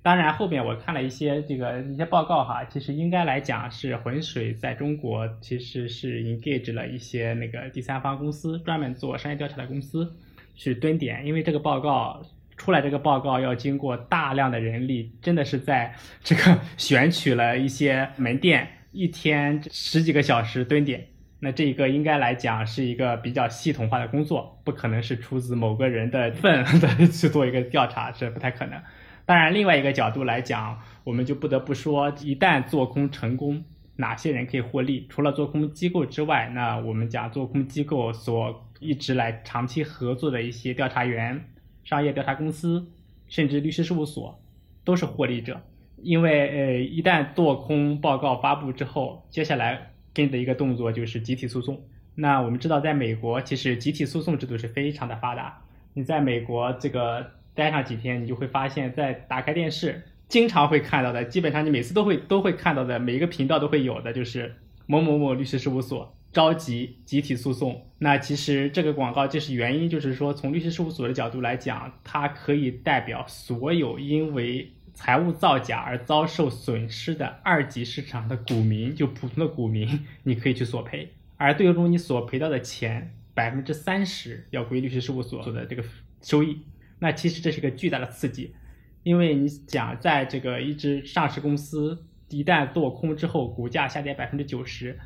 [0.03, 10.17] 当然，后面我看了一些这个一些报告哈，其实应该来讲是浑水在中国其实是 engage 了一些那个第三方公司，专门做商业调查的公司
[10.55, 12.23] 去蹲点，因为这个报告
[12.57, 21.09] 出来，这个报告要经过大量的人力，真的是在这个 选取了一些门店，一天十几个小时蹲点，
[21.41, 28.81] 那这一个应该来讲是一个比较系统化的工作，不可能是出自某个人的份 的去做一个调查，是不太可能。
[29.25, 33.65] 当然，另外一个角度来讲，我们就不得不说，一旦做空成功，
[33.97, 35.07] 哪些人可以获利？
[35.09, 41.45] 除了做空机构之外，那我们讲做空机构所一直来长期合作的一些调查员、
[41.85, 42.91] 商业调查公司，
[43.29, 44.43] 甚至律师事务所，
[44.85, 45.61] 都是获利者。
[46.03, 49.93] 因为呃，一旦做空报告发布之后，接下来
[50.29, 51.81] 的一个动作就是集体诉讼。
[52.17, 55.63] 那我们知道，在美国，其实集体诉讼制度是非常的发达。
[55.95, 57.39] 你在美国这个。
[57.53, 64.55] 待上几天，你就会发现，在打开电视，经常会看到的，基本上你每次都会都会看到的，每一个频道都会有的，就是
[64.87, 67.85] 某某某律师事务所召集集体诉讼。
[67.99, 81.13] 那其实这个广告就是原因，就是说从律师事务所的角度来讲，它可以代表所有因为财务造假而遭受损失的二级市场的股民，就普通的股民，你可以去索赔。
[81.37, 85.83] 而最终你索赔到的钱，百分之三十要归律师事务所的这个
[86.21, 86.63] 收益。
[86.99, 88.55] 那其实这是个巨大的刺激，
[89.03, 94.99] 因为你讲在这个一只上市公司一旦做空之后，股价下跌百分之九十，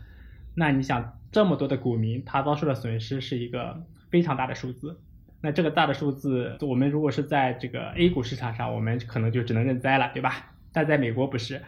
[0.57, 5.01] 那你想这么多的股民他遭受的损失是一个非常大的数字。
[5.45, 10.55] 那这个大的数字，我们如果是在这个 A 股市场上，我们可能就只能认栽了，对吧？
[10.73, 11.61] 但在美国不是，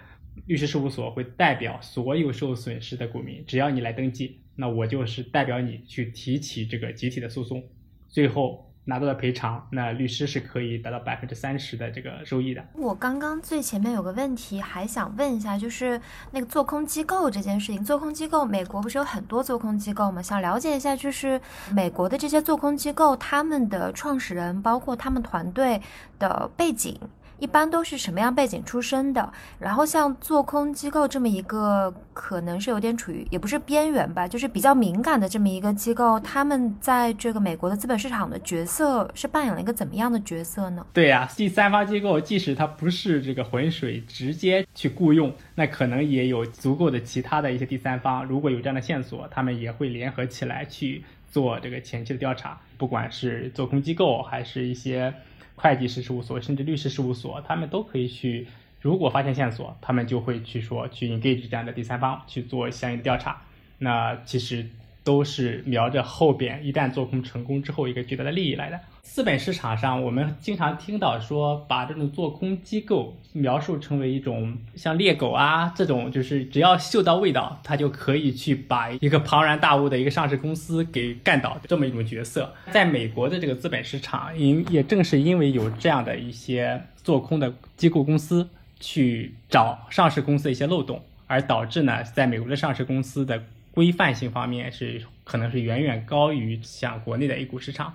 [0.47, 7.63] 律师事务所会代表所有受损失的股民，只要你来登记，那我就是代表你去提起这个集体的诉讼，
[8.09, 8.66] 最后。
[8.89, 12.65] 拿到了赔偿，那律师是可以达到百分之三十的这个收益的。
[12.75, 17.85] 我刚刚最前面有个问题还想问一下，就是那个做空机构这件事情。
[17.85, 20.23] 做空机构，美国不是有很多做空机构吗？
[20.23, 21.41] 想了解一下，就是
[21.73, 25.83] 美国的这些做空机构，他们的创始人，包括他们团队
[26.19, 26.99] 的背景。
[27.39, 29.33] 一般都是什么样背景出身的？
[29.59, 40.87] 然后像做空机构这么一个，可能是有点处于也不是边缘吧，就是比较敏感的这么一个机构，他们在这个美国的资本市场的角色是扮演了一个怎么样的角色呢？
[40.93, 55.13] 对呀，第三方机构即使它不是这个浑水直接去雇佣，那可能也有足够的其他的一些第三方，如果有这样的线索，他们也会联合起来去做这个前期的调查，不管是做空机构还是一些。
[55.57, 58.47] 会计师事务所甚至律师事务所，他们都可以去，
[58.81, 63.43] 如果发现线索，他们就会去说去 engage 这样的第三方去做相应的调查。
[63.79, 64.65] 那其实。
[65.07, 68.81] 都是瞄着后边一旦做空成功之后一个巨大的利益来的。
[69.07, 82.53] 资本市场上，我们经常听到说，把这种做空机构描述成为一种像猎狗啊这种，就是只要嗅到味道，它就可以去把一个庞然大物的一个上市公司给干倒这么一种角色。
[82.73, 88.47] 在美国的这个资本市场，因也正是因为有这样的一些做空的机构公司
[88.81, 93.43] 去找上市公司的一些漏洞，而导致呢，在美国的上市公司的。
[93.77, 97.95] 规范性方面是可能是远远高于像国内的 A 股市场，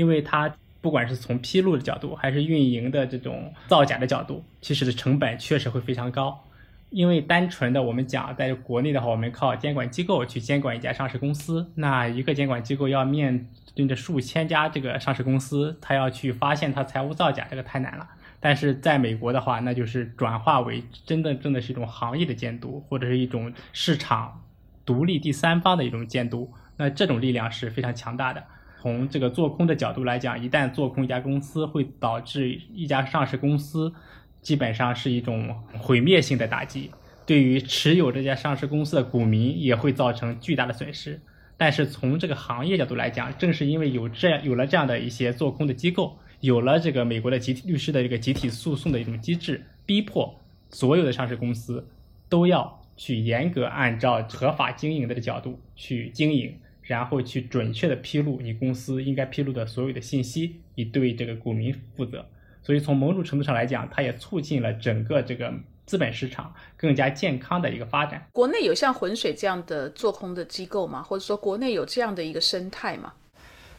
[0.00, 6.42] 因为它不管是从披露的角度，还是运营的这种造假的角度，其实的成本确实会非常高。
[6.88, 18.08] 因为单纯的我们讲，在国内的话，我们靠监管机构去监管一家上市公司，那一个监管机构要面对着数千家这个上市公司，他要去发现它财务造假，这个太难了。
[18.40, 24.40] 但是在美国的话，那就是转化为真的真的是一种行业的监督，或者是一种市场。
[24.86, 28.42] 独立第三方的一种监督，那这种力量是非常强大的。
[28.80, 33.92] 从这个做空的角度来讲，一旦做空一家公司，会导致一家上市公司
[34.40, 36.90] 基本上是一种毁灭性的打击，
[37.26, 41.20] 对于持有这家上市公司的股民也会造成巨大的损失。
[41.58, 50.34] 但是从这个行业角度来讲，正是因为有这样有了这样的一些做空的机构，有了这个美国的集体律师的这个集体诉讼的一种机制，逼迫
[50.70, 51.86] 所有的上市公司
[52.28, 52.78] 都要。
[52.96, 56.54] 去严格按照合法经营的角度去经营，
[56.90, 62.26] 然后去准确的披露你公司应该披露的所有的信息，以对这个股民负责。
[62.64, 65.54] 所以从某种程度上来讲，它也促进了整个这个
[65.86, 68.26] 资本市场更加健康的一个发展。
[68.32, 71.00] 国内有像浑水这样的做空的机构吗？
[71.00, 73.12] 或者说国内有这样的一个生态吗？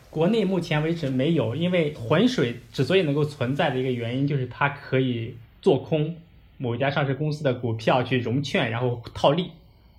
[0.10, 6.16] 国内目前为止没有，因为浑水之所以能够存在的一个原因就是它可以做空。
[6.58, 9.52] 某一家上市公司的股票去融券，然后套利，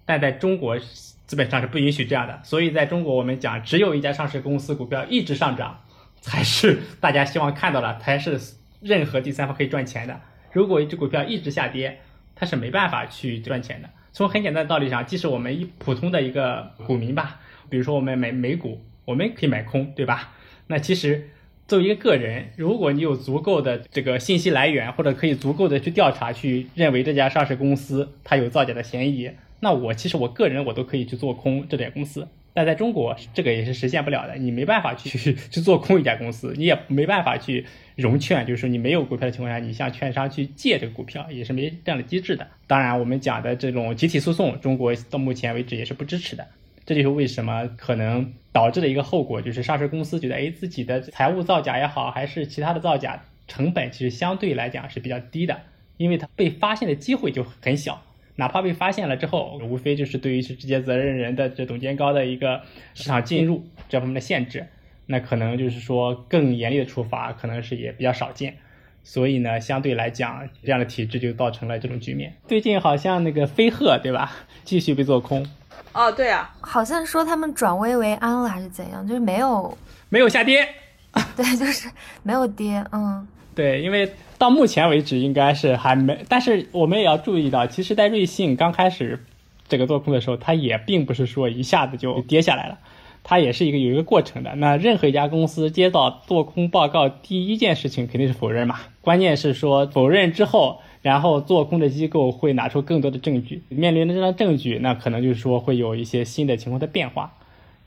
[0.05, 0.79] 但在中国
[1.27, 2.41] 资本上是不允许这样的。
[2.45, 5.81] 所以在中国，我们讲只有一家上市公司股票一直上涨，
[6.21, 8.39] 才是大家希望看到的，才是
[8.81, 10.21] 任何第三方可以赚钱的。
[10.53, 12.01] 如果一只股票一直下跌，
[12.35, 13.89] 它是没办法去赚钱的。
[14.13, 20.35] 从很简单的道理上，即使我们一普通的一个股民吧，比如说我们买美股，我们可以买空，对吧？
[20.67, 21.29] 那其实。
[21.69, 29.31] 作为一个个人，如果你有足够的这个信息来源，或者可以足够的去调查，去认为这家上市公司它有造假的嫌疑，
[29.65, 32.27] 那我其实我个人我都可以去做空这点公司。
[32.53, 42.47] 但在中国，这个也是实现不了的，你没办法去去做空一家公司，你也没办法去融券，就是说你没有股票的情况下，你向券商去借这个股票也是没这样的机制的。
[42.67, 46.45] 当然，我们讲的这种集体诉讼，中国到目前为止也是不支持的。
[46.85, 55.61] 这就是为什么可能导致的一个后果，就是上市公司觉得，哎，自己的财务造假也好，还是其他的造假成本，其实相对来讲是比较低的，
[55.97, 58.03] 因为它被发现的机会就很小，
[58.37, 62.63] 哪怕被发现了之后，无非就是对于是直接责任人的这董监高的一个
[62.95, 64.67] 市场进入这方面的限制，
[65.07, 68.57] 那可能就是说更严厉的处罚，可能是也比较少见，
[69.05, 72.35] 所以呢，相对来讲，这样的体制就造成了这种局面。
[72.49, 74.33] 最近好像那个飞鹤，对吧，
[74.65, 75.47] 继续被做空。
[75.93, 79.07] 哦，对啊，好像说他们转危为安了，还是怎样？
[79.07, 79.77] 就是没有
[80.09, 80.67] 没有下跌，
[81.37, 81.91] 对，就是
[82.23, 89.25] 没有跌，嗯，对，因为到目前为止应该是还没，但是我们也要注意到，其实，在瑞信刚开始
[89.69, 92.79] 这个做空的时候，它也并不是说一下子就跌下来了，
[93.25, 94.55] 它也是一个有一个过程的。
[94.57, 100.81] 那任何一家公司接到做空报告，第一件事情肯定是否认嘛，关键是说否认之后。
[101.03, 107.35] 然后做空的机构会拿出更多的证据，面临的这张证据，那可能就是说会有一些新的情况的变化。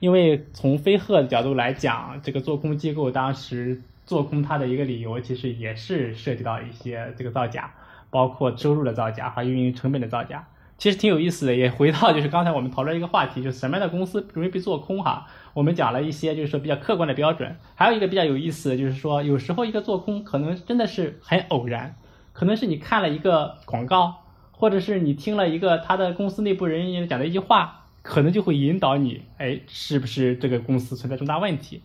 [0.02, 7.74] 因为从飞鹤的角度来讲，这个做空机构当时做空它的一个理由，其实也是涉及到一些这个造假，
[8.10, 10.48] 包括收入的造假和运营成本的造假。
[10.78, 15.26] 其实挺有意思的，也回到就是刚才我们讨论一个话题，就是什么样的公司容易被做空哈。
[15.54, 21.96] 我们讲了一些就是说比较客观的标准，还有一个比较有意思的就是说，有时候一个做空可能真的是很偶然，
[22.34, 24.16] 可能是你看了一个广告，
[24.52, 31.82] 或者是你听了一个他的公司内部人员讲的一句话，可能就会引导你，哎，是不是这个公司存在重大问题？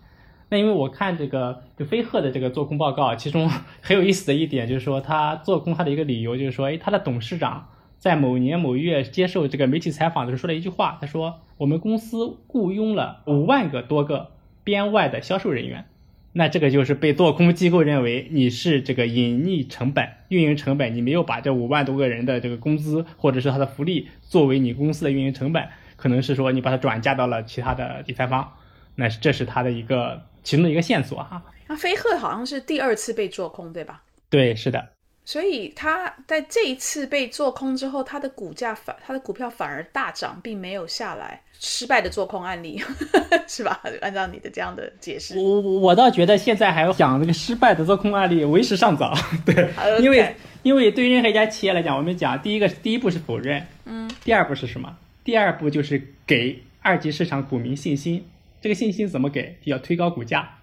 [0.52, 3.48] 那因为我看这个就飞鹤的这个做空报告，其中
[3.80, 14.32] 很有意思的一点就是说，他做空他的一个理由就是说，哎，他的董事长在某年某月接受这个媒体采访的时候说了一句话，他说我们公司雇佣了五万个多个
[14.64, 15.84] 编外的销售人员，
[16.32, 28.54] 那这个就是被做空机构认为你是这个隐匿成本、运营成本，你没有把这五万多个人的这个工资或者是他的福利作为你公司的运营成本，可能是说你把它转嫁到了其他的第三方，
[28.96, 30.28] 那这是他的一个。
[30.42, 34.02] 其中的一个线索哈，那飞鹤好像是第二次被做空，对吧？
[34.28, 34.88] 对，是的。
[35.22, 41.40] 所以它在这一次被做空之后，它的股价反，它的股票反而大涨，并没有下来。
[41.60, 42.82] 失败的做空案例
[43.46, 43.80] 是吧？
[44.00, 49.14] 按照你的这样的解释，我我倒觉得现在还要讲这个失败的做空案例为时尚早。
[49.44, 49.70] 对，
[50.00, 54.96] 因为因为对于任何一家企业来讲，我们讲第一个第一步是否认，嗯，第二步是什么？
[55.22, 58.26] 第二步就是给二级市场股民信心。
[58.60, 59.56] 这个信心怎么给？
[59.64, 60.58] 要推高股价，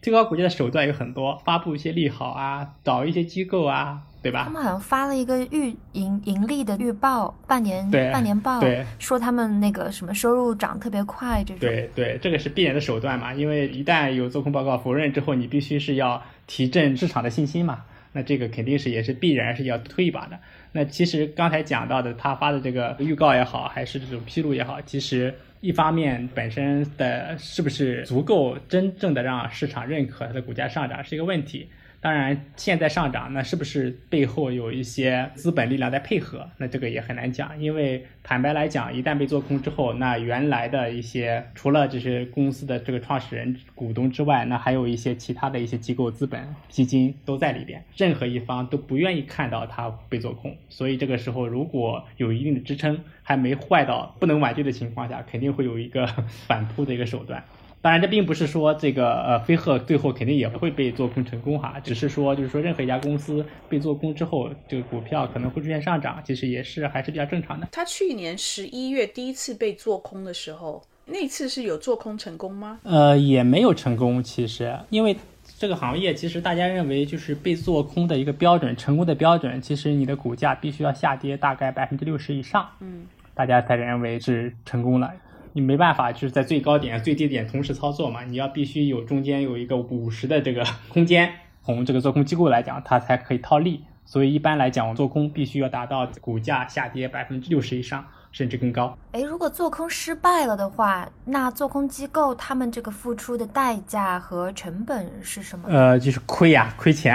[0.00, 4.44] 推高股价的手段有很多，发布一些利好啊，找一些机构啊，对吧？
[4.44, 11.60] 他们好像发了一个预盈盈利的预报，半年半年报，对，说他们那个什么收入涨特别快，这种。
[11.60, 20.38] 对对，这个是必然的手段嘛，因为一旦有做空报告否认之后，你必须是要提振市场的信心嘛，那这个肯定是也是必然是要推一把的。
[20.72, 25.34] 那其实刚才讲到的，他发的这个预告也好，还是这种披露也好，其实。
[25.62, 31.70] 一方面本身的是不是足够真正的让市场认可它的股价上涨是一个问题。
[32.02, 36.50] 当然，现在上涨，那是不是背后有一些资本力量在配合？
[36.58, 56.04] 那这个也很难讲，因为坦白来讲，一旦被做空之后，那原来的一些除了这些公司的这个创始人、股东之外，那还有一些其他的一些机构、资本、基金都在里边，任何一方都不愿意看到它被做空，所以这个时候如果有一定的支撑，还没坏到不能挽救的情况下，肯定会有一个
[56.48, 57.44] 反扑的一个手段。
[57.82, 67.66] 当然，这并不是说这个呃飞鹤最后肯定也会被做空成功哈，只是说就是说任何一家公司被做空之后，这个股票可能会出现上涨，其实也是还是比较正常的。
[67.72, 72.78] 它去年十一月第一次被做空的时候，那次是有做空成功吗？
[72.84, 75.16] 呃，也没有成功，其实因为
[75.58, 85.12] 这个行业其实大家认为就是被做空的一个标准，成功的标准，其实你的股价必须要下跌大概百分之六十以上，嗯，大家才认为是成功了。
[85.52, 88.24] 你没办法，就是在最高点、最低点同时操作嘛？
[88.24, 91.30] 你要必须有中间有一个五十的这个 空间，
[91.64, 93.84] 从这个做空机构来讲，它才可以套利。
[94.04, 98.04] 所以一般来讲，做空必须要达到股价下跌百分之六十以上。
[98.32, 98.96] 甚至更高。
[99.10, 105.68] 哎，如果做空失败了的话，那做空机构他们这个付出的代价和成本是什么？
[105.68, 107.14] 呃，就是亏呀，亏钱。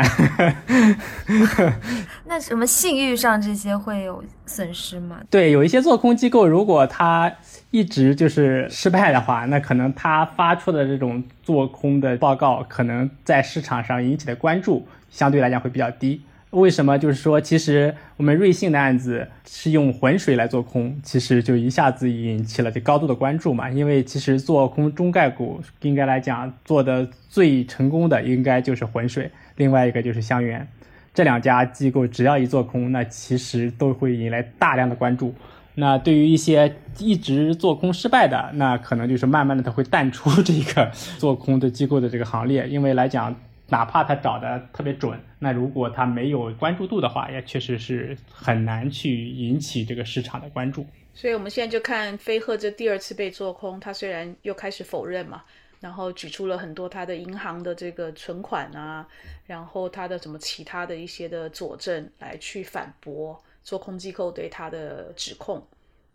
[2.24, 5.20] 那什么信誉上这些会有损失吗？
[5.32, 7.34] 对，有一些做空机构，如果他
[7.72, 16.22] 一直就是失败的话，那可能他发出的这种做空的报告，可能在市场上引起的关注相对来讲会比较低。
[16.52, 16.98] 为什么？
[16.98, 23.70] 就是说，其实我们瑞幸的案子是用浑水来做空，其实就一下子引起了这高度的关注嘛。
[23.70, 30.66] 因为其实做空中概股，应该来讲做的最成功的应该就是浑水，另外一个就是香园，
[31.14, 35.36] 这两家机构只要一做空，那其实都会引来大量的关注。
[35.80, 43.36] 那对于一些一直做空失败的，那可能就是慢慢的它会淡出这个 做空的机构的这个行列，因为来讲。
[43.70, 50.86] 哪怕他找的特别准，那如果他没有关注度的话，也确实是很难去引起这个市场的关注。
[51.14, 55.44] 所以，我们现在就看飞鹤这第二次被做空，他虽然又开始否认嘛，
[55.82, 59.06] 然后举出了很多他的银行的这个存款啊，
[59.46, 63.38] 然后他的什么其他的一些的佐证来去反驳
[63.68, 65.62] 做空机构对他的指控。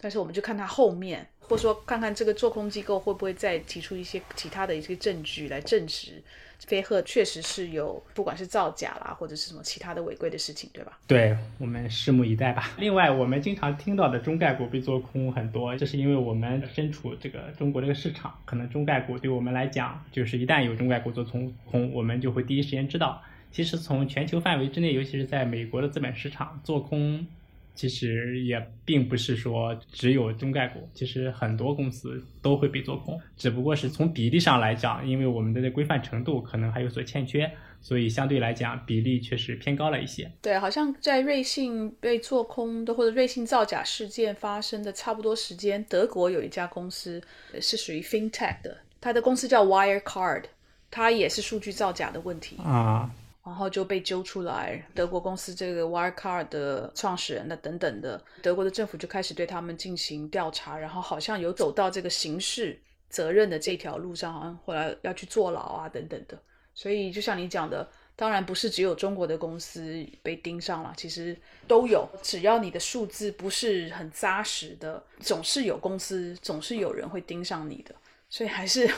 [0.00, 6.22] 但是，我们就看他后面，或者说看看这个做空机构会不会再提出一些其他的一些证据来证实。
[6.66, 10.98] 飞鹤确实是有，不管是造假啦，或者是什么其他的违规的事情，对吧？
[11.06, 12.70] 对我们拭目以待吧。
[12.78, 23.22] 另外，我们经常听到的中概股被做空很多，这是因为我们身处这个中国这个市场，可能中概股对我们来讲，就是一旦有中概股做空空，我们就会第一时间知道。
[23.52, 27.26] 其实从全球范围之内，尤其是在美国的资本市场做空。
[27.74, 37.50] 其实也并不是说只有中概股，其实很多公司都会被做空，只不过是从比例上来讲，因为我们的规范程度可能还有所欠缺，
[37.80, 40.30] 所以相对来讲比例确实偏高了一些。
[40.40, 47.20] 对，好像在瑞幸被做空的或者瑞幸造假事件发生的差不多时间，德国有一家公司
[47.60, 48.76] 是属于 FinTech 的。
[49.00, 50.44] 它的公司叫 Wirecard，
[50.88, 53.10] 它也是数据造假的问题，啊，
[53.44, 54.84] 然后就被揪出来。
[54.94, 66.40] 德国公司这个 Wirecard 的创始人的等等的，德国的政府就开始对他们进行调查，然后好像有走到这个刑事责任的这条路上，好像后来要去坐牢啊等等的。
[66.74, 67.86] 所以就像你讲的，
[68.16, 71.36] 当然不是只有中国的公司被盯上了，其实
[71.68, 72.08] 都有。
[72.22, 77.94] 只要你的数字不是很扎实的，总是有公司，总是有人会盯上你的。
[78.30, 78.90] 所以还是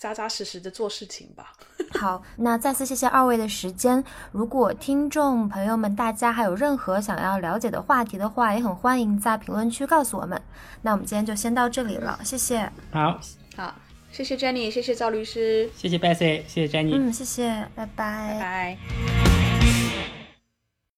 [0.00, 1.52] 扎扎实实的做事情吧。
[2.00, 4.02] 好，那再次谢谢二位的时间。
[4.32, 10.40] 如果听众朋友们大家还有任何想要了解的话题的话，也很欢迎在评论区告诉我们。
[10.80, 12.70] 那我们今天就先到这里了，谢谢。
[12.90, 13.20] 好，
[13.56, 13.74] 好，
[14.10, 16.92] 谢谢 Jenny，谢谢赵律师，谢谢 Bessy，谢谢 Jenny。
[16.94, 19.99] 嗯，谢谢，拜拜拜。